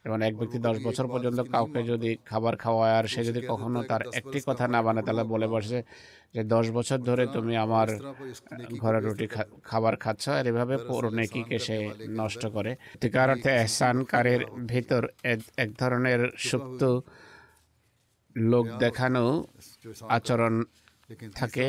[0.05, 4.03] এবং এক ব্যক্তি দশ বছর পর্যন্ত কাউকে যদি খাবার খাওয়ায় আর সে যদি কখনো তার
[4.19, 5.79] একটি কথা না বানায় তাহলে বলে বসে
[6.35, 7.89] যে দশ বছর ধরে তুমি আমার
[8.83, 9.27] ঘরে রুটি
[9.71, 11.77] খাবার খাচ্ছ আর এভাবে পুরো নেকিকে সে
[12.21, 14.41] নষ্ট করে। সত্যিকার অর্থে এহসানকারের
[14.73, 15.03] ভিতর
[15.65, 16.83] এক ধরনের সুপ্ত
[18.37, 19.25] লোক দেখানো
[20.17, 20.55] আচরণ
[21.39, 21.69] থাকে।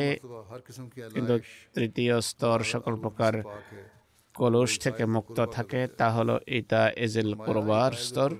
[1.14, 1.34] কিন্তু
[1.74, 3.34] তৃতীয় স্তর সকল প্রকার
[4.38, 8.30] কলুষ থেকে মুক্ত থাকে, তা হলো ইতা এজেল করবার স্তর।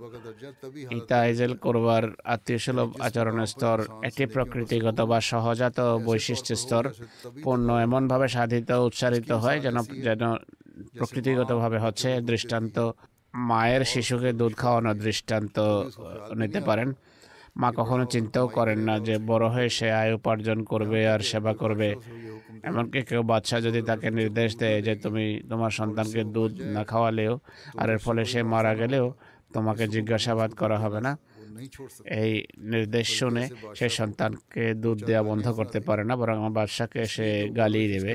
[0.98, 3.78] ইতা এজেল করবার আত্মীয়সুলভ আচরণের স্তর,
[4.08, 5.78] এটি প্রকৃতিগত বা সহজাত
[6.08, 6.84] বৈশিষ্ট্য স্তর।
[7.44, 9.76] পূর্ণ এমনভাবে সাধিত, উচ্চারিত হয় যেন
[10.06, 10.22] যেন
[10.98, 12.76] প্রকৃতিগতভাবে হচ্ছে দৃষ্টান্ত।
[13.50, 15.56] মায়ের শিশুকে দুধ খাওয়ানোর দৃষ্টান্ত
[16.40, 16.88] নিতে পারেন।
[17.56, 21.94] মা কখনো চিন্তাও করেন না যে বড় হয়ে সে আয় উপার্জন করবে আর সেবা করবে।
[22.62, 27.40] এমনকি কেউ বাচ্চা যদি তাকে নির্দেশ দেয় যে তুমি তোমার সন্তানকে দুধ না খাওয়ালেও,
[27.76, 29.14] আর এর ফলে সে মারা গেলেও
[29.54, 31.18] তোমাকে জিজ্ঞাসাবাদ করা হবে না।
[32.04, 37.48] এই নির্দেশ শুনে সে সন্তানকে দুধ দেওয়া বন্ধ করতে পারে না, বরং আমার বাদশাকে সে
[37.56, 38.14] গালি দেবে।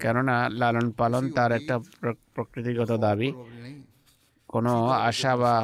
[0.00, 3.32] কেননা লালন পালন তার একটা প্র- প্রকৃতিগত দাবি।
[4.48, 4.72] কোনো
[5.08, 5.54] আশা বা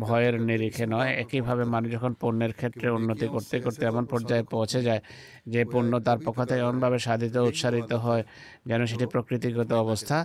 [0.00, 5.02] ভয়ের নিরিখে নয় একইভাবে মানুষ যখন পণ্যের ক্ষেত্রে উন্নতি করতে করতে এমন পর্যায়ে পৌঁছে যায়
[5.46, 8.22] যে পণ্য তার পক্ষ থেকে এমনভাবে সাধিত উৎসারিত হয়
[8.66, 10.16] যেন সেটি প্রকৃতিগত অবস্থা।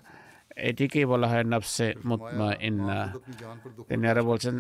[0.70, 3.00] এটিকেই বলা হয়, নফসে মুতমা ইন্না
[3.90, 4.56] তিনি আরও বলছেন,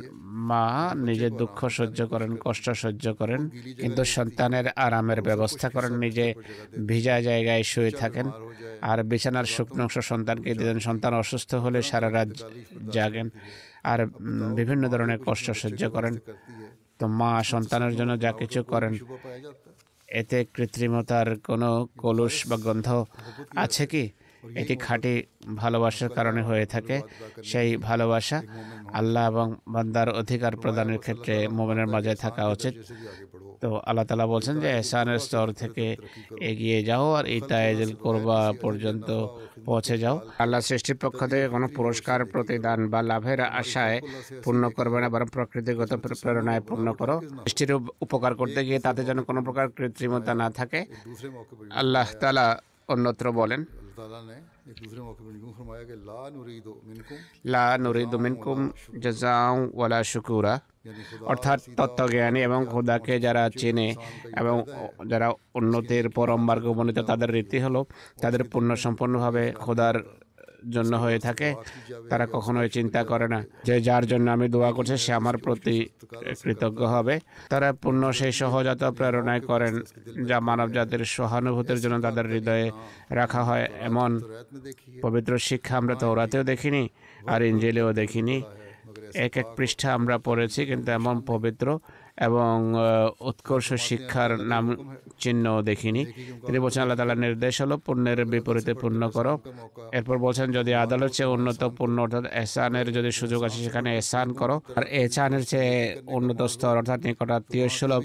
[0.49, 0.63] মা
[1.07, 3.41] নিজের দুঃখ সহ্য করেন, কষ্ট সহ্য করেন,
[3.81, 6.25] কিন্তু সন্তানের আরামের ব্যবস্থা করেন, নিজে
[6.89, 8.27] ভিজা জায়গায় শুয়ে থাকেন।
[8.89, 12.29] আর বিছানার শুকনো অংশ সন্তানকে দিলেন সন্তান অসুস্থ হলে সারা রাত
[12.95, 13.27] জাগেন
[13.91, 13.99] আর
[14.57, 16.13] বিভিন্ন ধরনের কষ্ট সহ্য করেন।
[16.99, 18.93] তো মা সন্তানের জন্য যা কিছু করেন,
[20.09, 21.69] এতে কৃত্রিমতার কোনো
[22.03, 22.87] কলুষ বা গন্ধ
[23.63, 24.03] আছে কি?
[24.61, 25.13] এটি খাঁটি
[25.61, 26.97] ভালোবাসার কারণে হয়ে থাকে।
[27.51, 28.37] সেই ভালোবাসা
[28.99, 32.73] আল্লাহ এবং বান্দার অধিকার প্রদানের ক্ষেত্রে মোমেনের মাঝে থাকা উচিত।
[33.61, 35.85] তো আল্লাহ তালা বলছেন যে এহসানের স্তর থেকে
[36.49, 39.09] এগিয়ে যাও আর ইতায়েজুল করবা পর্যন্ত
[39.67, 43.97] পৌঁছে যাও। আল্লাহ সৃষ্টির পক্ষ থেকে কোনো পুরস্কার প্রতিদান বা লাভের আশায়
[44.43, 45.91] পূর্ণ করবে না বরং প্রকৃতিগত
[46.23, 47.71] প্রেরণায় পূর্ণ করো। সৃষ্টির
[48.05, 50.79] উপকার করতে গিয়ে তাতে যেন কোনো প্রকার কৃত্রিমতা না থাকে।
[51.81, 52.45] আল্লাহ তালা
[52.93, 53.61] অন্যত্র বলেন
[57.45, 58.59] লা নুরিদু মিনকুম
[59.03, 60.53] জাজাউ ওয়ালা শুকুরা
[61.23, 63.87] অর্থাৎ তত্ত্বজ্ঞানী এবং খোদাকে যারা চেনে
[64.37, 64.55] এবং
[65.11, 67.81] যারা উন্নতির পরম মার্গ উপনীত তাদের রীতি হলো
[68.21, 69.95] তাদের পূর্ণ সম্পূর্ণভাবে খোদার
[70.67, 71.49] জন্য হয়ে থাকে
[72.11, 75.75] তারা কখনোই চিন্তা করে না যে যার জন্য আমি দোয়া করছি সে আমার প্রতি
[76.41, 77.15] কৃতজ্ঞ হবে
[77.49, 79.73] তারা পূর্ণ সেই সহজাত প্রেরণায় করেন
[80.29, 82.67] যা মানব জাতির সহানুভূতির জন্য তাদের হৃদয়ে
[83.11, 84.11] রাখা হয় এমন
[85.03, 86.83] পবিত্র শিক্ষা আমরা তো ওরাতেও দেখিনি
[87.27, 88.37] আর ইঞ্জেলেও দেখিনি
[89.17, 91.67] এক এক পৃষ্ঠা আমরা পড়েছি কিন্তু এমন পবিত্র
[92.17, 92.55] এবং
[93.29, 94.65] উৎকর্ষ শিক্ষার নাম
[95.23, 96.01] চিহ্ন দেখিনি।
[96.45, 99.33] তিনি বলছেন, আল্লাহ তালার নির্দেশ হলো পণ্যের বিপরীতে পূর্ণ করো।
[99.97, 104.55] এরপর বলছেন, যদি আদালত চেয়ে উন্নত পূর্ণ অর্থাৎ এহসানের যদি সুযোগ আছে, সেখানে এহসান করো।
[104.77, 105.73] আর এহসানের চেয়ে
[106.17, 108.03] উন্নত স্তর, অর্থাৎ নিকটাত্মীয় সুলভ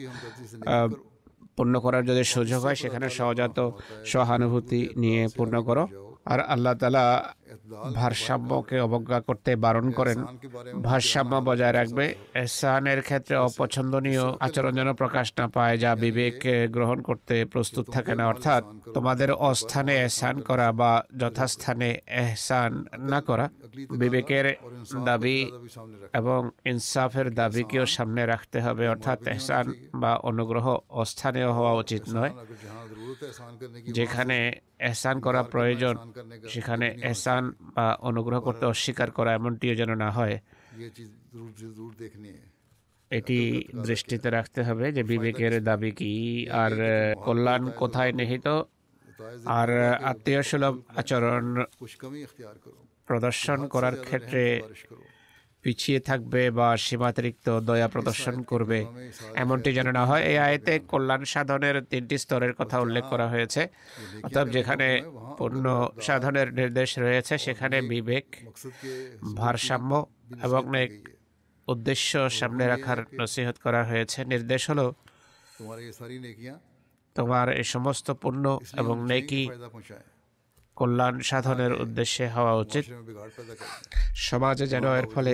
[1.56, 3.58] পূর্ণ করার যদি সুযোগ হয়, সেখানে সহজাত
[4.12, 5.84] সহানুভূতি নিয়ে পূর্ণ করো।
[6.32, 7.04] আর আল্লাহ তালা
[7.94, 10.18] ভারসাম্যকে অবজ্ঞা করতে বারণ করেন।
[10.82, 16.36] ভারসাম্য বজায় রাখবে। এহসানের ক্ষেত্রে অপছন্দনীয় আচরণ যেন প্রকাশ না পায়, যা বিবেক
[16.72, 18.62] গ্রহণ করতে প্রস্তুত থাকে না। অর্থাৎ
[18.94, 21.90] তোমাদের অস্থানে এহসান করা বা যথাস্থানে
[22.22, 22.70] এহসান
[23.12, 23.46] না করা
[24.00, 24.46] বিবেকের
[25.04, 25.38] দাবি
[26.20, 30.66] এবং ইনসাফের দাবিকেও সামনে রাখতে হবে। অর্থাৎ এহসান বা অনুগ্রহ
[31.02, 32.32] অস্থানীয় হওয়া উচিত নয়।
[33.98, 34.38] যেখানে
[34.78, 35.94] এহসান করা প্রয়োজন,
[36.48, 40.38] সেখানে এহসান দান বা অনুগ্রহ করতে অস্বীকার করা এমনটিও যেন না হয়।
[43.10, 46.46] এটি দৃষ্টিতে রাখতে হবে যে বিবেকের দাবি কি?
[46.50, 46.72] আর
[47.24, 48.46] কল্যাণ কোথায় নিহিত?
[49.46, 49.70] আর
[50.02, 51.64] আত্মীয় সুলভ আচরণ
[53.06, 54.62] প্রদর্শন করার ক্ষেত্রে
[55.62, 58.78] পিছিয়ে থাকবে বা সীমাতিরিক্ত দয়া প্রদর্শন করবে।
[59.42, 63.62] এমনটি যেন না হয়। এই আয়তে কল্যাণ সাধনের তিনটি স্তরের কথা উল্লেখ করা হয়েছে।
[64.24, 64.88] অর্থাৎ যেখানে
[65.38, 65.64] পূর্ণ
[66.06, 68.26] সাধনের নির্দেশ রয়েছে, সেখানে বিবেক,
[69.40, 69.90] ভারসাম্য
[70.46, 70.62] এবং
[71.68, 74.86] উদ্দেশ্য সামনে রাখার নসিহত করা হয়েছে। নির্দেশ হলো,
[77.16, 78.44] তোমার এই সমস্ত পূর্ণ
[78.80, 79.42] এবং নেকি
[80.76, 82.84] কল্যাণ সাধনের উদ্দেশ্যে হওয়া উচিত।
[84.28, 85.32] সমাজে যেন এর ফলে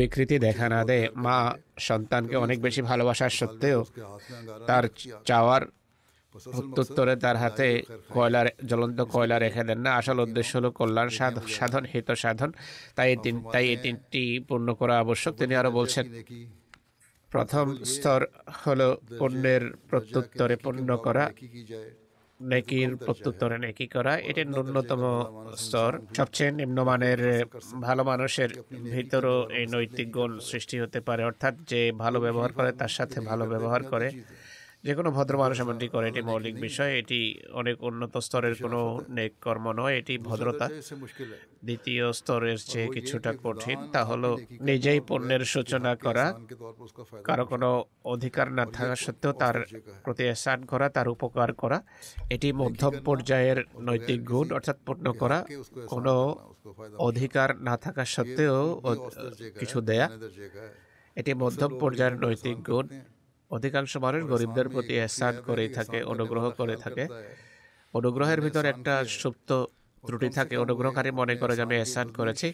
[0.00, 1.36] বিকৃতি দেখা না দেয় মা
[1.88, 3.80] সন্তানকে অনেক বেশি ভালোবাসার সত্ত্বেও
[4.68, 4.84] তার
[5.28, 5.62] চাওয়ার
[6.34, 7.68] প্রত্যুত্তরে তার হাতে
[8.14, 11.08] কয়লার জ্বলন্ত কয়লা রেখে দেন না। আসল উদ্দেশ্য হলো কল্যাণ
[11.56, 12.50] সাধন হিত সাধন।
[12.96, 16.04] তাই তিন তাই এই তিনটি পূর্ণ করা আবশ্যক। তিনি আরও বলছেন
[17.30, 18.20] প্রথম স্তর
[18.62, 18.88] হলো
[19.20, 21.24] পণ্যের প্রত্যুত্তরে পূর্ণ করা।
[22.40, 25.02] নেকির প্রত্যুত্তরে নেকি করা এটা ন্যূনতম
[25.56, 27.20] স্তর। সবচেয়ে নিম্নমানের
[27.80, 28.50] ভালো মানুষের
[28.94, 33.44] ভিতরও এই নৈতিক গুণ সৃষ্টি হতে পারে অর্থাৎ যে ভালো ব্যবহার করে তার সাথে ভালো
[33.52, 34.08] ব্যবহার করে।
[34.86, 37.20] যে কোনো ভদ্র মানুষ এমনটি করে এটি মৌলিক বিষয় এটি
[37.60, 38.80] অনেক উন্নত স্তরের কোনো
[39.16, 40.66] নেক কর্ম নয় এটি ভদ্রতা।
[41.66, 44.30] দ্বিতীয় স্তরের চেয়ে কিছুটা কঠিন তা হলো
[44.68, 46.26] নিজেই পণ্যের সূচনা করা।
[47.28, 47.68] কারও কোনো
[48.14, 49.56] অধিকার না থাকা সত্ত্বেও তার
[50.04, 51.78] প্রতি স্নান করা তার উপকার করা
[52.34, 53.58] এটি মধ্যম পর্যায়ের
[53.88, 55.38] নৈতিক গুণ অর্থাৎ পূর্ণ করা
[55.92, 56.14] কোনো
[57.08, 58.58] অধিকার না থাকা সত্ত্বেও
[59.60, 60.06] কিছু দেয়া।
[61.16, 62.86] এটি মধ্যম পর্যায়ের নৈতিক গুণ।
[63.50, 67.04] অধিকাংশ মানুষ গরিবদের প্রতি এহসান করেই থাকে অনুগ্রহ করে থাকে।
[67.94, 69.50] অনুগ্রহের ভিতর একটা সুপ্ত
[70.04, 72.48] ত্রুটি থাকে অনুগ্রহকারী মনে করে যে আমি এহসান করেছি।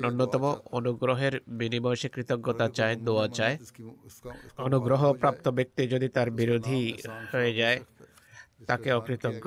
[0.00, 0.44] ন্যূনতম
[0.78, 3.56] অনুগ্রহের বিনিময়ে সে কৃতজ্ঞতা চায় দোয়া চায়।
[4.66, 6.82] অনুগ্রহ প্রাপ্ত ব্যক্তি যদি তার বিরোধী
[7.32, 7.78] হয়ে যায়
[8.66, 9.46] তাকে অকৃতজ্ঞ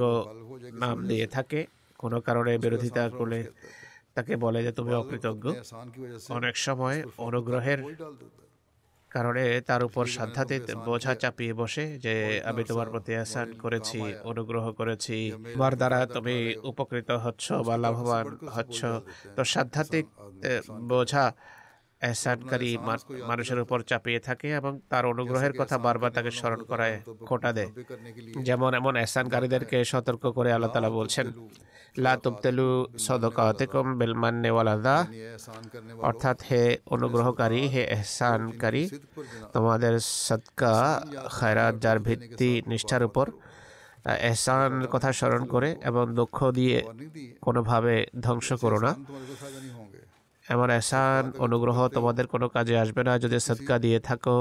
[0.84, 1.60] নাম দিয়ে থাকে।
[1.98, 3.40] কোনো কারণে বিরোধিতা করলে
[4.16, 5.46] তাকে বলে যে তুমি অকৃতজ্ঞ।
[6.38, 6.98] অনেক সময়
[7.28, 7.80] অনুগ্রহের
[9.12, 12.14] কারণে তার উপর সাধ্যাতীত বোঝা চাপিয়ে বসে যে
[12.50, 14.00] আমি তোমার প্রতি আসান করেছি
[14.32, 15.16] অনুগ্রহ করেছি
[15.54, 16.36] তোমার দ্বারা তুমি
[16.72, 18.80] উপকৃত হচ্ছ বা লাভবান হচ্ছ।
[19.36, 20.06] তো সাধ্যাত্মিক
[20.90, 21.26] বোঝা
[22.02, 22.70] এহসানকারী
[23.30, 26.96] মানুষের উপর চাপিয়ে থাকে এবং তার অনুগ্রহের কথা বারবার তাকে স্মরণ করায়
[27.28, 27.70] খোটা দেয়।
[28.48, 31.28] যেমন এমন এহসানকারীদেরকে সতর্ক করে আল্লাহ তালা বলছেন
[31.96, 32.70] লা তুবতেলু
[33.06, 34.98] সদকাতেকুম বেলমান ওয়ালাদা
[36.10, 36.64] অর্থাৎ হে
[36.96, 38.84] অনুগ্রহকারী হে এহসানকারী
[39.54, 39.94] তোমাদের
[40.28, 40.74] সৎকা
[41.30, 43.26] খায়রাত যার ভিত্তি নিষ্ঠার উপর
[44.28, 46.78] এহসান কথা স্মরণ করে এবং দুঃখ দিয়ে
[47.42, 48.92] কোনোভাবে ধ্বংস করো না।
[50.54, 54.38] আমার এসান অনুগ্রহ তোমাদের কোনো কাজে আসবে না যদি সৎকা দিয়ে থাকো।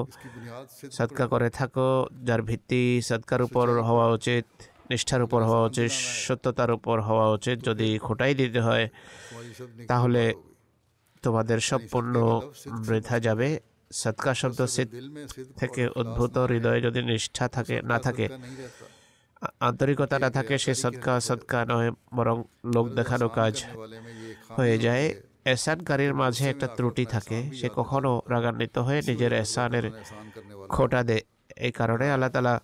[0.99, 1.89] সৎকা করে থাকো,
[2.29, 4.45] যার ভিত্তি সৎকার উপর হওয়া উচিত,
[4.91, 5.91] নিষ্ঠার উপর হওয়া উচিত,
[6.27, 8.87] সত্যতার উপর হওয়া উচিত যদি খোটাই দিতে হয়,
[9.91, 10.23] তাহলে
[11.25, 12.15] তোমাদের সব পণ্য
[12.89, 13.49] বৃথা যাবে।
[13.91, 14.61] সৎকা শব্দ
[15.61, 18.27] থেকে উদ্ভূত হৃদয়ে যদি নিষ্ঠা থাকে, না থাকে,
[19.69, 22.37] আন্তরিকতা না থাকে, সে সৎকা সৎকা নয়, বরং
[22.75, 23.55] লোক দেখানো কাজ
[24.57, 25.07] হয়ে যায়।
[25.53, 29.87] এহসানকারীর মাঝে একটা ত্রুটি থাকে। সে কখনো রাগান্বিত হয়ে নিজের এহসানের
[30.75, 31.23] খোটা দেয়।
[31.67, 32.55] এই কারণে আল্লাহ তালা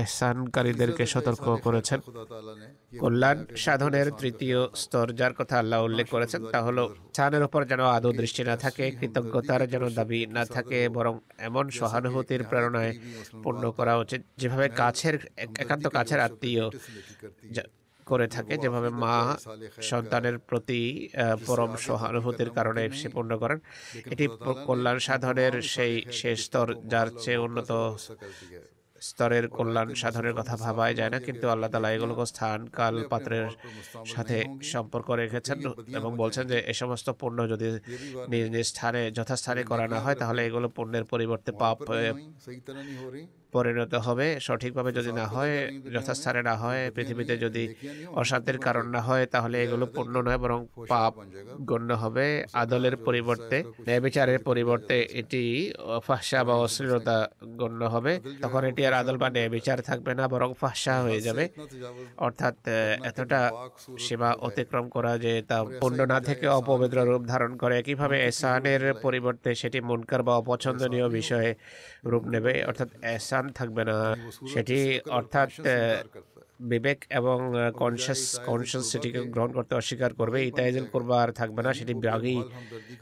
[0.00, 1.98] এহসানকারীদেরকে সতর্ক করেছেন।
[3.02, 6.84] কল্যাণ সাধনের তৃতীয় স্তর যার কথা আল্লাহ উল্লেখ করেছেন তা হলো
[7.16, 11.14] চাঁদের উপর যেন আদৌ দৃষ্টি না থাকে কৃতজ্ঞতার যেন দাবি না থাকে বরং
[11.48, 12.92] এমন সহানুভূতির প্রেরণায়
[13.42, 15.16] পূর্ণ করা উচিত। যেভাবে কাছের
[15.62, 16.64] একান্ত কাছের আত্মীয়
[18.10, 19.16] করে থাকে যেভাবে মা
[19.90, 20.82] সন্তানের প্রতি
[21.46, 23.58] পরম সহানুভূতির কারণে সে পূর্ণ করেন।
[24.12, 24.24] এটি
[24.68, 27.70] কল্যাণ সাধনের সেই শেষ স্তর, যার চেয়ে উন্নত
[29.08, 33.46] স্তরের কল্যাণ সাধনের কথা ভাবাই যায় না, কিন্তু আল্লাহ তালা এগুলোকে স্থান, কাল, পাত্রের
[34.12, 34.36] সাথে
[34.72, 35.58] সম্পর্ক রেখেছেন
[35.98, 37.66] এবং বলছেন যে, এ সমস্ত পণ্য যদি
[38.32, 41.78] নিজ নিজ স্থানে, যথাস্থানে করানো হয়, তাহলে এগুলো পণ্যের পরিবর্তে পাপ
[43.52, 45.54] পরিণত হবে সঠিকভাবে যদি না হয়
[45.94, 47.64] যথাস্থানে না হয় পৃথিবীতে যদি
[48.20, 50.60] অশান্তির কারণ না হয় তাহলে এগুলো পূর্ণ নয় বরং
[50.92, 51.12] পাপ
[51.70, 52.26] গণ্য হবে।
[52.62, 55.42] আদলের পরিবর্তে ন্যায়বিচারের পরিবর্তে এটি
[56.06, 57.16] ফাঁসা বা অশ্লীলতা
[57.60, 61.44] গণ্য হবে। তখন এটি আর আদল বা ন্যায়বিচার থাকবে না বরং ফাঁসা হয়ে যাবে।
[62.26, 62.56] অর্থাৎ
[63.10, 63.40] এতটা
[64.04, 69.50] সীমা অতিক্রম করা যে তা পূর্ণ না থেকে অপবিত্র রূপ ধারণ করে একইভাবে এসানের পরিবর্তে
[69.60, 71.50] সেটি মনকার বা অপছন্দনীয় বিষয়ে
[72.10, 73.96] রূপ নেবে। অর্থাৎ এসা স্থান থাকবে না।
[74.52, 74.78] সেটি
[75.18, 75.50] অর্থাৎ
[76.70, 77.38] বিবেক এবং
[77.82, 82.38] কনসিয়াস কনসিয়াস সেটিকে গ্রহণ করতে অস্বীকার করবে। ইতাইজেল করবে আর থাকবে না সেটি ব্যাগই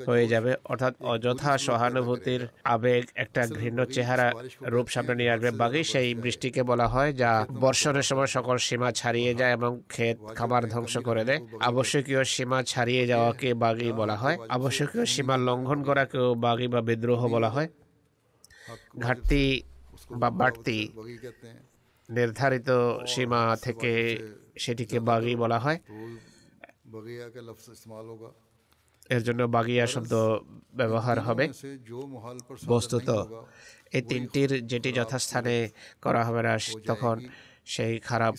[0.08, 2.42] হয়ে যাবে। অর্থাৎ অযথা সহানুভূতির
[2.74, 4.28] আবেগ একটা ঘৃণ্য চেহারা
[4.72, 7.30] রূপ সামনে নিয়ে আসবে। বাগি সেই বৃষ্টিকে বলা হয় যা
[7.64, 13.04] বর্ষণের সময় সকল সীমা ছাড়িয়ে যায় এবং ক্ষেত খাবার ধ্বংস করে দেয়। আবশ্যকীয় সীমা ছাড়িয়ে
[13.12, 17.68] যাওয়াকে বাগি বলা হয়। আবশ্যকীয় সীমা লঙ্ঘন করাকেও বাগি বা বিদ্রোহ বলা হয়।
[19.04, 19.42] ঘাটতি
[20.10, 20.78] বা বাড়তি
[22.08, 22.70] নির্ধারিত
[23.12, 23.92] সীমা থেকে
[24.62, 25.78] সেটিকে বাগি বলা হয়।
[29.10, 30.12] এর জন্য বাগিয়া শব্দ
[30.74, 31.44] ব্যবহার হবে।
[32.72, 33.08] বস্তুত
[33.96, 35.56] এই তিনটির যেটি যথাস্থানে
[36.04, 36.52] করা হবে না,
[36.90, 37.16] তখন
[37.74, 38.34] সেই খারাপ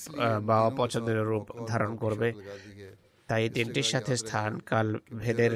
[0.48, 2.30] বা অপছন্দের রূপ ধারণ করবে।
[3.30, 4.88] তাই তিনটির সাথে স্থান, কাল,
[5.24, 5.54] ভেদের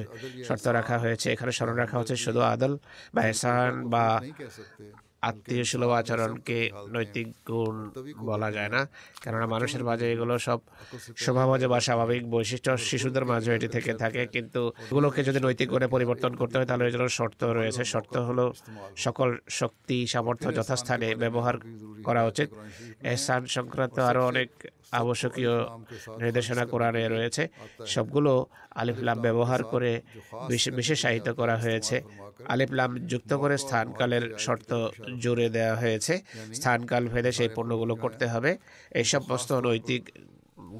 [0.48, 2.74] শর্ত রাখা হয়েছে। এখানে স্মরণ রাখা হচ্ছে শুধু আদল
[3.14, 4.06] বা এসান বা
[5.30, 6.58] আত্মীয় সুলভ আচরণকে
[6.96, 7.76] নৈতিক গুণ
[8.30, 8.82] বলা যায় না।
[9.24, 10.60] কেননা মানুষের মাঝে এগুলো সব
[11.24, 14.62] স্বভাবজ বা স্বাভাবিক বৈশিষ্ট্য শিশুদের মাঝে এটি থেকে থাকে। কিন্তু
[14.92, 18.46] এগুলোকে যদি নৈতিক গুণে পরিবর্তন করতে হয় তাহলে এর জন্য শর্ত রয়েছে। শর্ত হলো
[19.06, 21.56] সকল শক্তি সামর্থ্য যথাস্থানে ব্যবহার
[22.08, 22.50] করা উচিত।
[23.12, 24.50] এহসান সংক্রান্ত আরও অনেক
[25.02, 25.54] আবশ্যকীয়
[26.22, 27.44] নির্দেশনা কোরআনে রয়েছে।
[27.94, 28.34] সবগুলো
[28.76, 29.92] আলিফলাম ব্যবহার করে
[30.78, 31.96] বিশেষায়িত করা হয়েছে।
[32.54, 34.72] আলিফলাম যুক্ত করে স্থানকালের শর্ত
[35.24, 36.14] জুড়ে দেওয়া হয়েছে।
[36.56, 38.52] স্থানকাল ভেদে সেই পণ্যগুলো করতে হবে।
[39.00, 40.04] এই সমস্ত নৈতিক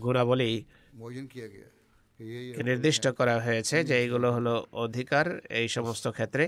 [0.04, 0.52] গুণাবলী
[2.68, 4.54] নির্দিষ্ট করা হয়েছে যে এইগুলো হলো
[4.86, 5.26] অধিকার
[5.60, 6.46] এই সমস্ত ক্ষেত্রে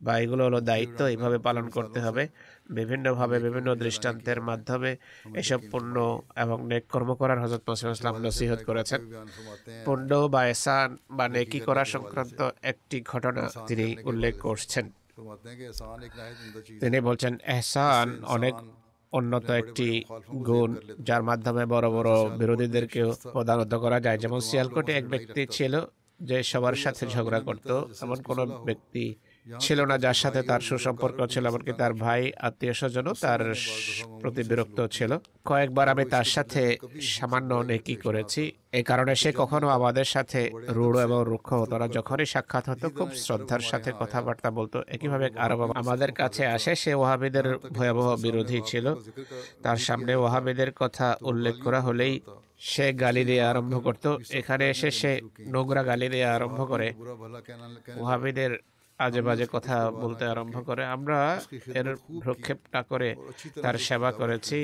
[0.00, 2.24] বা এগুলো হলো দায়িত্ব এইভাবে পালন করতে হবে।
[2.78, 4.90] বিভিন্নভাবে বিভিন্ন দৃষ্টান্তের মাধ্যমে
[5.34, 5.94] এসব পণ্য
[6.36, 9.00] এবং নেক কর্ম করার হজরত মসিম ইসলাম নসিহত করেছেন।
[9.86, 14.84] পণ্য বা এসান বা নেকি করা সংক্রান্ত একটি ঘটনা তিনি উল্লেখ করছেন।
[16.80, 18.54] তিনি বলছেন এহসান অনেক
[19.12, 19.88] অন্যত একটি
[20.48, 22.10] গুণ যার মাধ্যমে বড় বড়
[22.40, 25.74] বিরোধীদেরকেও পদানত করা যায়। যেমন শিয়ালকোটে এক ব্যক্তি ছিল
[26.20, 27.70] যে সবার সাথে ঝগড়া করত
[28.02, 29.04] এমন কোনো ব্যক্তি
[29.60, 33.40] ছিল না যার সাথে তার সুসম্পর্ক ছিল, এমনকি তার ভাই, আত্মীয় স্বজনও তার
[34.20, 40.04] প্রতি বিরক্ত ছিল। কয়েকবার আমি তার সাথে সামান্য নেকি করেছি। এ কারণে সে কখনো আমাদের
[40.04, 45.30] সাথে রূঢ় এবং রুক্ষ হতো না। যখনই সাক্ষাৎ হতো, খুব শ্রদ্ধার সাথে কথাবার্তা বলতো। একইভাবে
[45.38, 48.94] আরও আমাদের কাছে আসে, সে ওহাবিদের ভয়াবহ বিরোধী ছিল।
[49.62, 52.20] তার সামনে ওহাবিদের কথা উল্লেখ করা হলেই
[52.58, 56.92] সে গালি দিয়ে আরম্ভ করত। এখানে এসে সে নোংরা গালি দিয়ে আরম্ভ করে।
[57.96, 58.58] ওহাবিদের
[59.04, 61.18] আজে বাজে কথা বলতে আরম্ভ করে। আমরা
[61.78, 61.88] এর
[62.22, 63.08] ভ্রক্ষেপ না করে
[63.64, 64.60] তার সেবা করেছি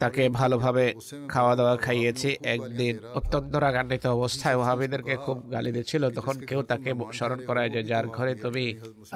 [0.00, 0.84] তাকে ভালোভাবে
[1.32, 7.40] খাওয়া দাওয়া খাইয়েছি। একদিন অত্যন্ত রাগান্বিত অবস্থায় ওহাবিদেরকে খুব গালি দিচ্ছিল। তখন কেউ তাকে স্মরণ
[7.48, 8.64] করায় যে যার ঘরে তুমি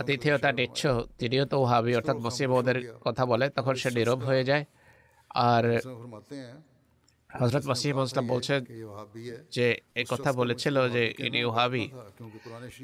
[0.00, 0.80] আতিথেয়তা নিচ্ছ
[1.20, 4.64] তিনিও তো ওহাবি অর্থাৎ মসিমদের কথা বলে তখন সে নীরব হয়ে যায়।
[5.50, 5.64] আর
[7.40, 8.60] হজরত ওয়াসিম ইসলাম বলছেন
[9.52, 9.66] যে,
[10.00, 11.84] এ কথা বলেছিল যে, ইনি ওহাবি।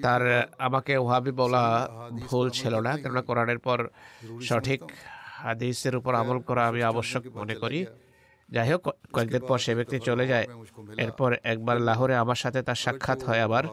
[0.03, 0.23] তার
[0.59, 1.65] আমাকে ওহাবি বলা
[2.27, 3.79] ভুল ছিল না, কেননা কোরআনের পর
[4.49, 4.81] সঠিক
[5.45, 7.81] হাদিসের উপর আমল করা আমি আবশ্যক মনে করি।
[8.49, 8.83] যাই হোক
[9.13, 10.47] কয়েকদিন পর সে ব্যক্তি চলে যায়।
[10.99, 13.65] এরপর একবার লাহোরে আমার সাথে তার সাক্ষাৎ হয় আবার।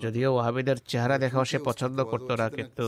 [0.00, 2.86] যদিও ওয়াহাবিদের চেহারা দেখাও সে পছন্দ করত না কিন্তু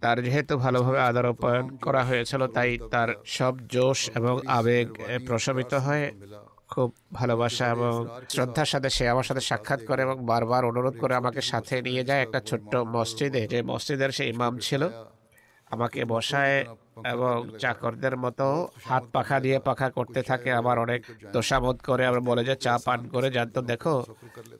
[0.00, 4.86] তার যেহেতু ভালোভাবে আদর রূপায়ণ করা হয়েছিল তাই তার সব জোশ এবং আবেগ
[5.26, 6.06] প্রশমিত হয়
[6.68, 7.94] খুব ভালোবাসা এবং
[8.28, 12.20] শ্রদ্ধার সাথে সে আমার সাথে সাক্ষাৎ করে এবং বারবার অনুরোধ করে আমাকে সাথে নিয়ে যায়
[12.22, 14.82] একটা ছোট্ট মসজিদে যে মসজিদের সে ইমাম ছিল
[15.70, 16.56] আমাকে বসায়
[17.12, 18.46] এবং চাকরদের মতো
[18.90, 21.00] হাত পাখা দিয়ে পাখা করতে থাকে আবার অনেক
[21.32, 23.94] দোষাবোধ করে। আবার বলে যে চা পান করে জানতো দেখো,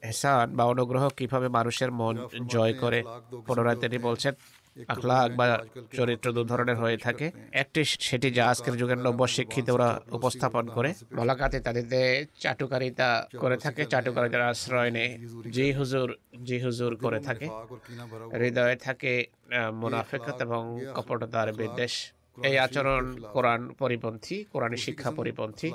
[0.07, 2.15] এহসান বা অনুগ্রহ কীভাবে মানুষের মন
[2.53, 2.99] জয় করে।
[3.47, 4.33] পুনরায় তিনি বলছেন
[4.87, 5.45] আখলাক বা
[5.97, 11.57] চরিত্র দু ধরনের হয়ে থাকে। একটি সেটি যা আজকের যুগের নব্য শিক্ষিতরা উপস্থাপন করে। বলাকাতে
[11.59, 11.99] তাদেরতে
[12.39, 15.09] চাটুকারিতা করে থাকে চাটুকারিতার আশ্রয় নেই
[15.55, 16.09] জি হুজুর
[16.43, 17.47] জি হুজুর করে থাকে।
[18.39, 19.13] হৃদয়ে থাকে
[19.81, 20.61] মুনাফেকাত এবং
[20.95, 21.93] কপটতার বিদ্বেষ।
[22.49, 23.03] এই আচরণ
[23.35, 25.69] কোরআন পরিপন্থী কোরআন শিক্ষা পরিপন্থী।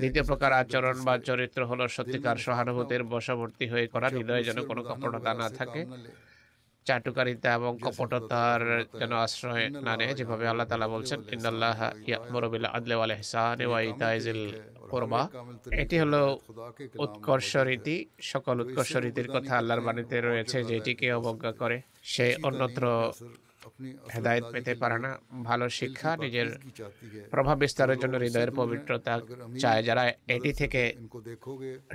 [0.00, 5.30] দ্বিতীয় প্রকার আচরণ বা চরিত্র হলো সত্যিকার সহানুভূতির বশবর্তী হয়ে করা। হৃদয়ে যেন কোনো কপটতা
[5.34, 5.80] না থাকে।
[6.86, 8.60] চাটুকারিতা এবং কপটতার
[9.00, 13.12] যেন আশ্রয় না নেয় যেভাবে আল্লাহ তালা বলছেন ইন্নাল্লাহ ইয়ামরবিল আদলে ওয়াল
[13.64, 13.80] ওয়া
[14.90, 15.22] কোরবা
[15.72, 16.20] এটি হলো
[16.98, 22.84] উৎকর্ষ রীতি সকল উৎকর্ষ রীতির কথা আল্লাহর বাণীতে রয়েছে যেটিকে অবজ্ঞা করে সে অন্যত্র
[24.14, 25.10] হেদায়ত পেতে পারে না
[25.48, 26.48] ভালো শিক্ষা নিজের
[27.30, 29.14] প্রভাব বিস্তারের জন্য হৃদয়ের পবিত্রতা
[29.62, 30.02] চায় যারা
[30.36, 30.82] এটি থেকে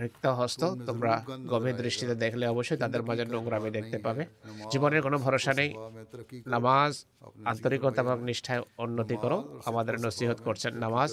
[0.04, 1.14] রিক্ত হস্ত তোমরা
[1.54, 4.24] গভীর দৃষ্টিতে দেখলে অবশ্যই তাদের মাঝে নোংরামি দেখতে পাবে।
[4.72, 5.70] জীবনের কোনো ভরসা নেই।
[6.54, 6.92] নামাজ
[7.52, 9.38] আন্তরিকতা এবং নিষ্ঠায় উন্নতি করো।
[9.70, 11.12] আমাদের নসিহত করছেন নামাজ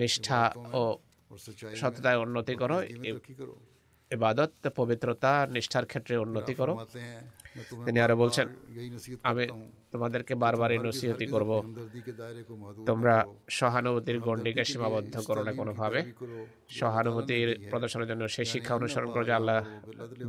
[0.00, 0.40] নিষ্ঠা
[0.80, 0.82] ও
[1.80, 2.76] সততায় উন্নতি করো।
[4.10, 6.74] ইবাদত পবিত্রতা নিষ্ঠার ক্ষেত্রে উন্নতি করো।
[7.86, 8.46] তিনি আরও বলছেন,
[9.30, 9.44] আমি
[9.92, 11.50] তোমাদেরকে বারবার এই নসিহতি করব।
[12.88, 13.14] তোমরা
[13.58, 16.00] সহানুভূতির গণ্ডিকে সীমাবদ্ধ করো না কোনোভাবে।
[16.80, 19.58] সহানুভূতির প্রদর্শনের জন্য সেই শিক্ষা অনুসরণ করে যা আল্লাহ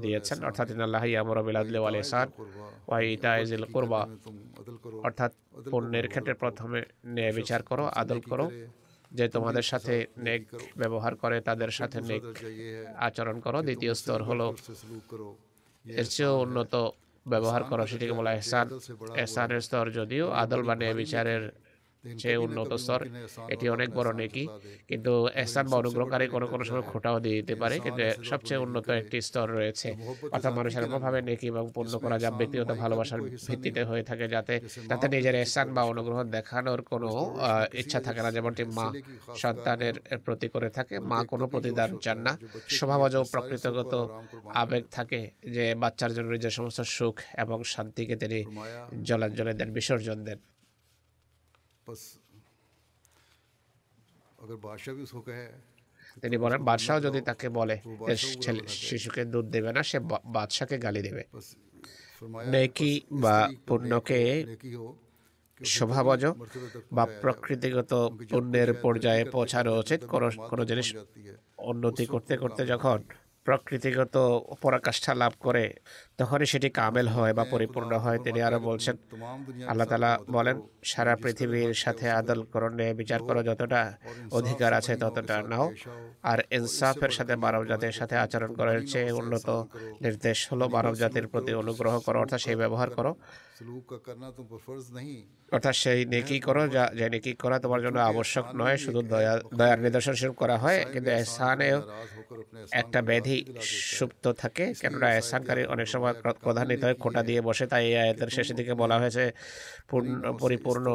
[0.03, 2.27] দিয়েছেন। অর্থাৎ আল্লাহ ইয়ামর বিলাদলে ওয়াল ইহসান
[2.87, 4.01] ওয়া ইতাইজিল কুরবা।
[5.07, 5.31] অর্থাৎ
[5.71, 6.79] পণ্যের ক্ষেত্রে প্রথমে
[7.15, 8.47] ন্যায় বিচার করো, আদল করো।
[9.17, 9.93] যে তোমাদের সাথে
[10.25, 10.41] নেক
[10.81, 12.23] ব্যবহার করে, তাদের সাথে নেক
[13.07, 14.47] আচরণ করো। দ্বিতীয় স্তর হলো,
[15.85, 16.73] এর চেয়েও উন্নত
[17.25, 18.65] ব্যবহার করো সেটিকে বলা এহসান
[19.15, 21.43] এহসানের স্তর যদিও আদল ন্যায় বিচারের
[22.21, 23.01] সে উন্নত স্তর
[23.53, 24.43] এটি অনেক বড় নেকি
[24.89, 29.17] কিন্তু এসান বা অনুগ্রহকারী কোনো কোনো সময় খোটাও দিয়ে দিতে পারে কিন্তু সবচেয়ে উন্নত একটি
[29.27, 29.89] স্তর রয়েছে।
[30.35, 34.53] অর্থাৎ মানুষের এরকমভাবে নেকি এবং পূর্ণ করা যা ব্যক্তিগত ভালোবাসার ভিত্তিতে হয়ে থাকে যাতে
[34.89, 37.09] তাতে নিজের এসান বা অনুগ্রহ দেখানোর কোনো
[37.81, 38.87] ইচ্ছা থাকে না যেমনটি মা
[39.43, 39.95] সন্তানের
[40.25, 42.33] প্রতি করে থাকে। মা কোনো প্রতিদান চান না।
[42.77, 43.93] স্বভাবজ প্রকৃতগত
[44.61, 45.19] আবেগ থাকে
[45.55, 48.39] যে বাচ্চার জন্য যে সমস্ত সুখ এবং শান্তিকে তিনি
[49.07, 50.39] জলাঞ্জলে দেন বিসর্জন দেন।
[56.21, 57.75] তিনি বলেন বাদশাহ যদি তাকে বলে
[58.81, 61.23] শিশুকে দুধ দেবে না সে বাদশাকে গালি দেবে
[62.45, 62.91] নেকি
[63.23, 63.35] বা
[63.67, 64.19] পুণ্যকে
[65.59, 66.23] স্বভাবজ
[66.93, 67.91] বা প্রকৃতিগত
[68.31, 69.99] পুণ্যের পর্যায়ে পৌঁছানো উচিত
[70.49, 70.87] কোনো জিনিস
[71.63, 72.97] উন্নতি করতে করতে যখন
[73.45, 74.15] প্রকৃতিগত
[74.63, 75.65] পরাকাষ্ঠা লাভ করে,
[76.19, 78.95] তখনই সেটি কামেল হয় বা পরিপূর্ণ হয়। তিনি আরও বলছেন,
[79.71, 80.57] আল্লাহ তালা বলেন,
[80.91, 83.81] সারা পৃথিবীর সাথে আদল করণে বিচার করো, যতটা
[84.37, 85.65] অধিকার আছে ততটা নাও।
[86.31, 89.47] আর ইনসাফের সাথে মানব জাতির সাথে আচরণ করার চেয়ে উন্নত
[90.05, 93.11] নির্দেশ হলো মানব জাতির প্রতি অনুগ্রহ করো, অর্থাৎ সেই ব্যবহার করো।
[95.51, 99.79] অর্থাৎ সেই নেকি করো যা যে নেকি করা তোমার জন্য আবশ্যক নয় শুধু দয়া দয়ার
[99.79, 101.69] নিদর্শন স্বরূপ করা হয় কিন্তু এসানে
[102.73, 103.37] একটা ব্যাধি
[103.95, 108.55] সুপ্ত থাকে কেননা এহসানকারী অনেক সময় প্রধানিত হয় খোটা দিয়ে বসে তাই এই আয়তের শেষের
[108.55, 109.23] দিকে বলা হয়েছে
[110.41, 110.87] পরিপূর্ণ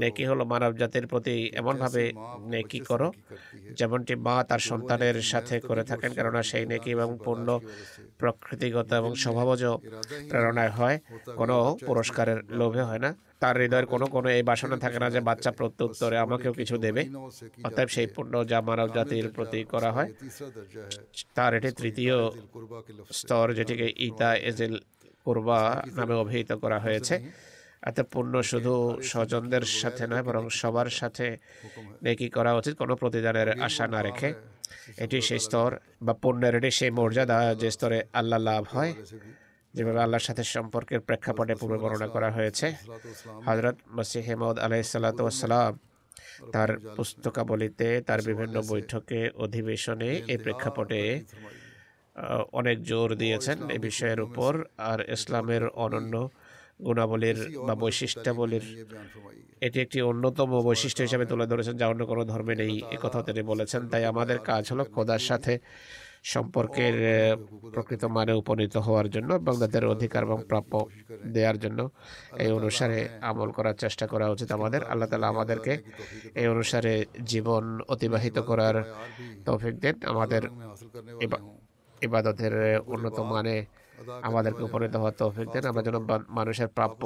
[0.00, 2.04] নেকি হলো মানব জাতির প্রতি এমনভাবে
[2.52, 3.08] নেকি করো
[3.78, 7.48] যেমনটি মা তার সন্তানের সাথে করে থাকেন কেননা সেই নেকি এবং পূর্ণ
[8.20, 9.62] প্রকৃতিগত এবং স্বভাবজ
[10.30, 10.96] প্রেরণায় হয়
[11.38, 11.56] কোনো
[11.86, 13.10] পুরস্কারের লোভে হয় না।
[13.42, 17.02] তার হৃদয়ের কোনো কোনো এই বাসনা থাকে না যে বাচ্চা প্রত্যুত্তরে আমাকেও কিছু দেবে।
[17.66, 20.10] অর্থাৎ সেই পূর্ণ যা মানব জাতির প্রতি করা হয়
[21.36, 22.16] তার এটি তৃতীয়
[23.18, 24.74] স্তর যেটিকে ইতা এজেল
[25.24, 25.60] কুরবা
[25.96, 27.14] নামে অভিহিত করা হয়েছে।
[27.82, 28.74] এতে পুণ্য শুধু
[29.12, 31.26] স্বজনদের সাথে নয়, বরং সবার সাথে
[32.04, 34.28] নেকি করা উচিত, কোনো প্রতিদানের আশা না রেখে।
[35.04, 35.70] এটি সেই স্তর
[36.06, 38.92] বা পুণ্যের এটি সেই মর্যাদা যে স্তরে আল্লাহ লাভ হয়,
[39.74, 42.66] যেভাবে আল্লাহর সাথে সম্পর্কের প্রেক্ষাপটে পূর্বে বর্ণনা করা হয়েছে।
[43.46, 45.72] হজরত মসিহ হেমদ আলাইসাল্লাম
[46.54, 51.00] তার পুস্তকাবলিতে, তার বিভিন্ন বৈঠকে, অধিবেশনে এই প্রেক্ষাপটে
[52.52, 54.52] অনেক জোর দিয়েছেন এ বিষয়ের উপর।
[54.90, 56.14] আর ইসলামের অনন্য
[56.80, 58.86] গুণাবলীর বা বৈশিষ্ট্যাবলীর
[59.60, 63.88] এটি একটি অন্যতম বৈশিষ্ট্য হিসাবে তুলে ধরেছেন যা অন্য কোনো ধর্মে নেই। একথাও তিনি বলেছেন
[63.88, 65.58] তাই আমাদের কাজ হলো খোদার সাথে
[66.24, 66.94] সম্পর্কের
[67.72, 70.86] প্রকৃত মানে উপনীত হওয়ার জন্য এবং তাদের অধিকার এবং প্রাপ্য
[71.26, 71.90] দেওয়ার জন্য
[72.38, 75.72] এই অনুসারে আমল করার চেষ্টা করা উচিত আমাদের আল্লাহ তালা আমাদেরকে
[76.34, 78.76] এই অনুসারে জীবন অতিবাহিত করার
[79.44, 80.42] তৌফিক দেন আমাদের
[82.02, 83.54] ইবাদতের উন্নত মানে
[84.28, 85.96] আমাদেরকে উপনীত হওয়ার তৌফিক দেন। আমরা যেন
[86.38, 87.02] মানুষের প্রাপ্য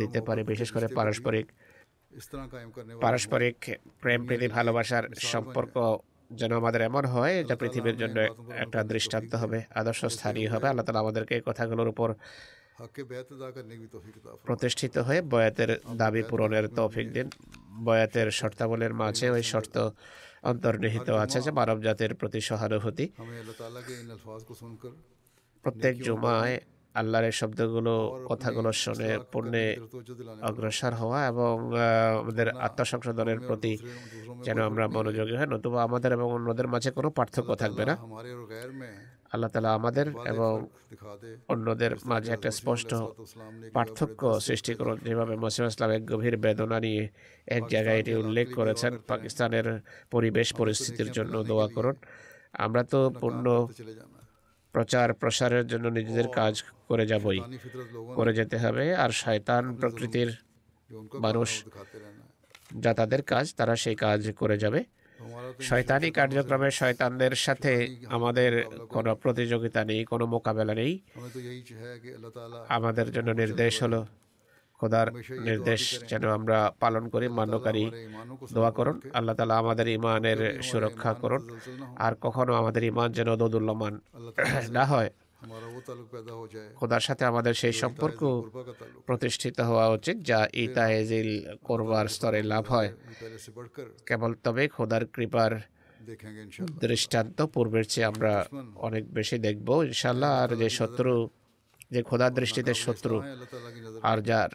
[0.00, 1.46] দিতে পারি, বিশেষ করে পারস্পরিক
[3.04, 3.58] পারস্পরিক
[4.02, 5.74] প্রেম, প্রীতি, ভালোবাসার সম্পর্ক
[6.38, 8.18] যেন আমাদের এমন হয় যে পৃথিবীর জন্য
[8.64, 12.08] একটা দৃষ্টান্ত হবে, আদর্শ স্থানীয় হবে। আল্লাহ তালা আমাদেরকে এই কথাগুলোর উপর
[14.46, 15.70] প্রতিষ্ঠিত হয়ে বয়াতের
[16.00, 17.26] দাবি পূরণের তৌফিক দিন।
[17.86, 19.76] বয়াতের শর্তাবলীর মাঝে ওই শর্ত
[20.50, 23.04] অন্তর্নিহিত আছে যে মানব জাতির প্রতি সহানুভূতি।
[25.64, 26.56] প্রত্যেক জুমায়
[26.94, 27.94] আল্লাহর এই শব্দগুলো
[28.30, 29.64] কথাগুলো শুনে পূর্ণে
[30.48, 31.54] অগ্রসর হওয়া এবং
[32.20, 33.72] আমাদের আত্মসংশোধনের প্রতি
[34.46, 37.94] যেন আমরা মনোযোগী হই নতুবা আমাদের এবং অন্যদের মাঝে কোনো পার্থক্য থাকবে না।
[39.34, 40.52] আল্লাহ তালা আমাদের এবং
[41.52, 42.90] অন্যদের মাঝে একটা স্পষ্ট
[43.76, 47.02] পার্থক্য সৃষ্টি করুন। যেভাবে মসিম ইসলাম এক গভীর বেদনা নিয়ে
[47.56, 49.66] এক জায়গায় এটি উল্লেখ করেছেন পাকিস্তানের
[50.10, 51.96] পরিবেশ পরিস্থিতির জন্য দোয়া করুন।
[52.64, 53.46] আমরা তো পূর্ণ
[54.74, 56.54] প্রচার প্রসারের জন্য নিজেদের কাজ
[56.88, 57.40] করে যাবই।
[58.18, 60.30] করে যেতে হবে আর শয়তান প্রকৃতির
[61.24, 61.50] মানুষ
[62.84, 64.80] যা তাদের কাজ তারা সেই কাজ করে যাবে।
[65.60, 67.72] শয়তানি কার্যক্রমে শয়তানদের সাথে
[68.16, 68.52] আমাদের
[68.88, 70.92] কোনো প্রতিযোগিতা নেই কোনো মোকাবেলা নেই।
[72.76, 74.00] আমাদের জন্য নির্দেশ হলো
[74.84, 75.08] খোদার
[75.48, 77.84] নির্দেশ যেন আমরা পালন করি মান্যকারী
[78.52, 81.42] দোয়া করুন। আল্লাহ তালা আমাদের ইমানের সুরক্ষা করুন।
[81.96, 83.94] আর কখনো আমাদের ইমান যেন দোদুল্যমান
[84.70, 85.10] না হয়।
[86.76, 88.20] খোদার সাথে আমাদের সেই সম্পর্ক
[89.06, 91.30] প্রতিষ্ঠিত হওয়া উচিত যা ইতাহেজিল
[91.68, 92.90] করবার স্তরে লাভ হয়।
[94.06, 95.52] কেবল তবে খোদার কৃপার
[96.80, 98.32] দৃষ্টান্ত পূর্বের চেয়ে আমরা
[98.86, 101.28] অনেক বেশি দেখব ইনশাল্লাহ আর যে শত্রু
[101.94, 103.16] যে খোদার দৃষ্টিতে শত্রু
[104.10, 104.50] আর যার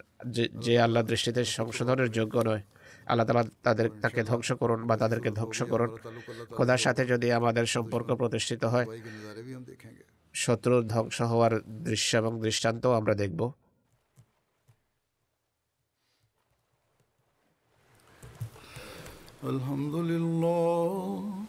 [0.65, 2.63] যে আল্লাহ দৃষ্টিতে সংশোধনের যোগ্য নয়
[3.11, 5.91] আল্লাহ তালা তাদের তাকে ধ্বংস করুন বা তাদেরকে ধ্বংস করুন।
[6.55, 8.87] খোদার সাথে যদি আমাদের সম্পর্ক প্রতিষ্ঠিত হয়
[10.35, 11.53] শত্রুর ধ্বংস হওয়ার
[11.87, 13.41] দৃশ্য এবং দৃষ্টান্ত আমরা দেখব।
[19.51, 21.48] আলহামদুলিল্লাহ।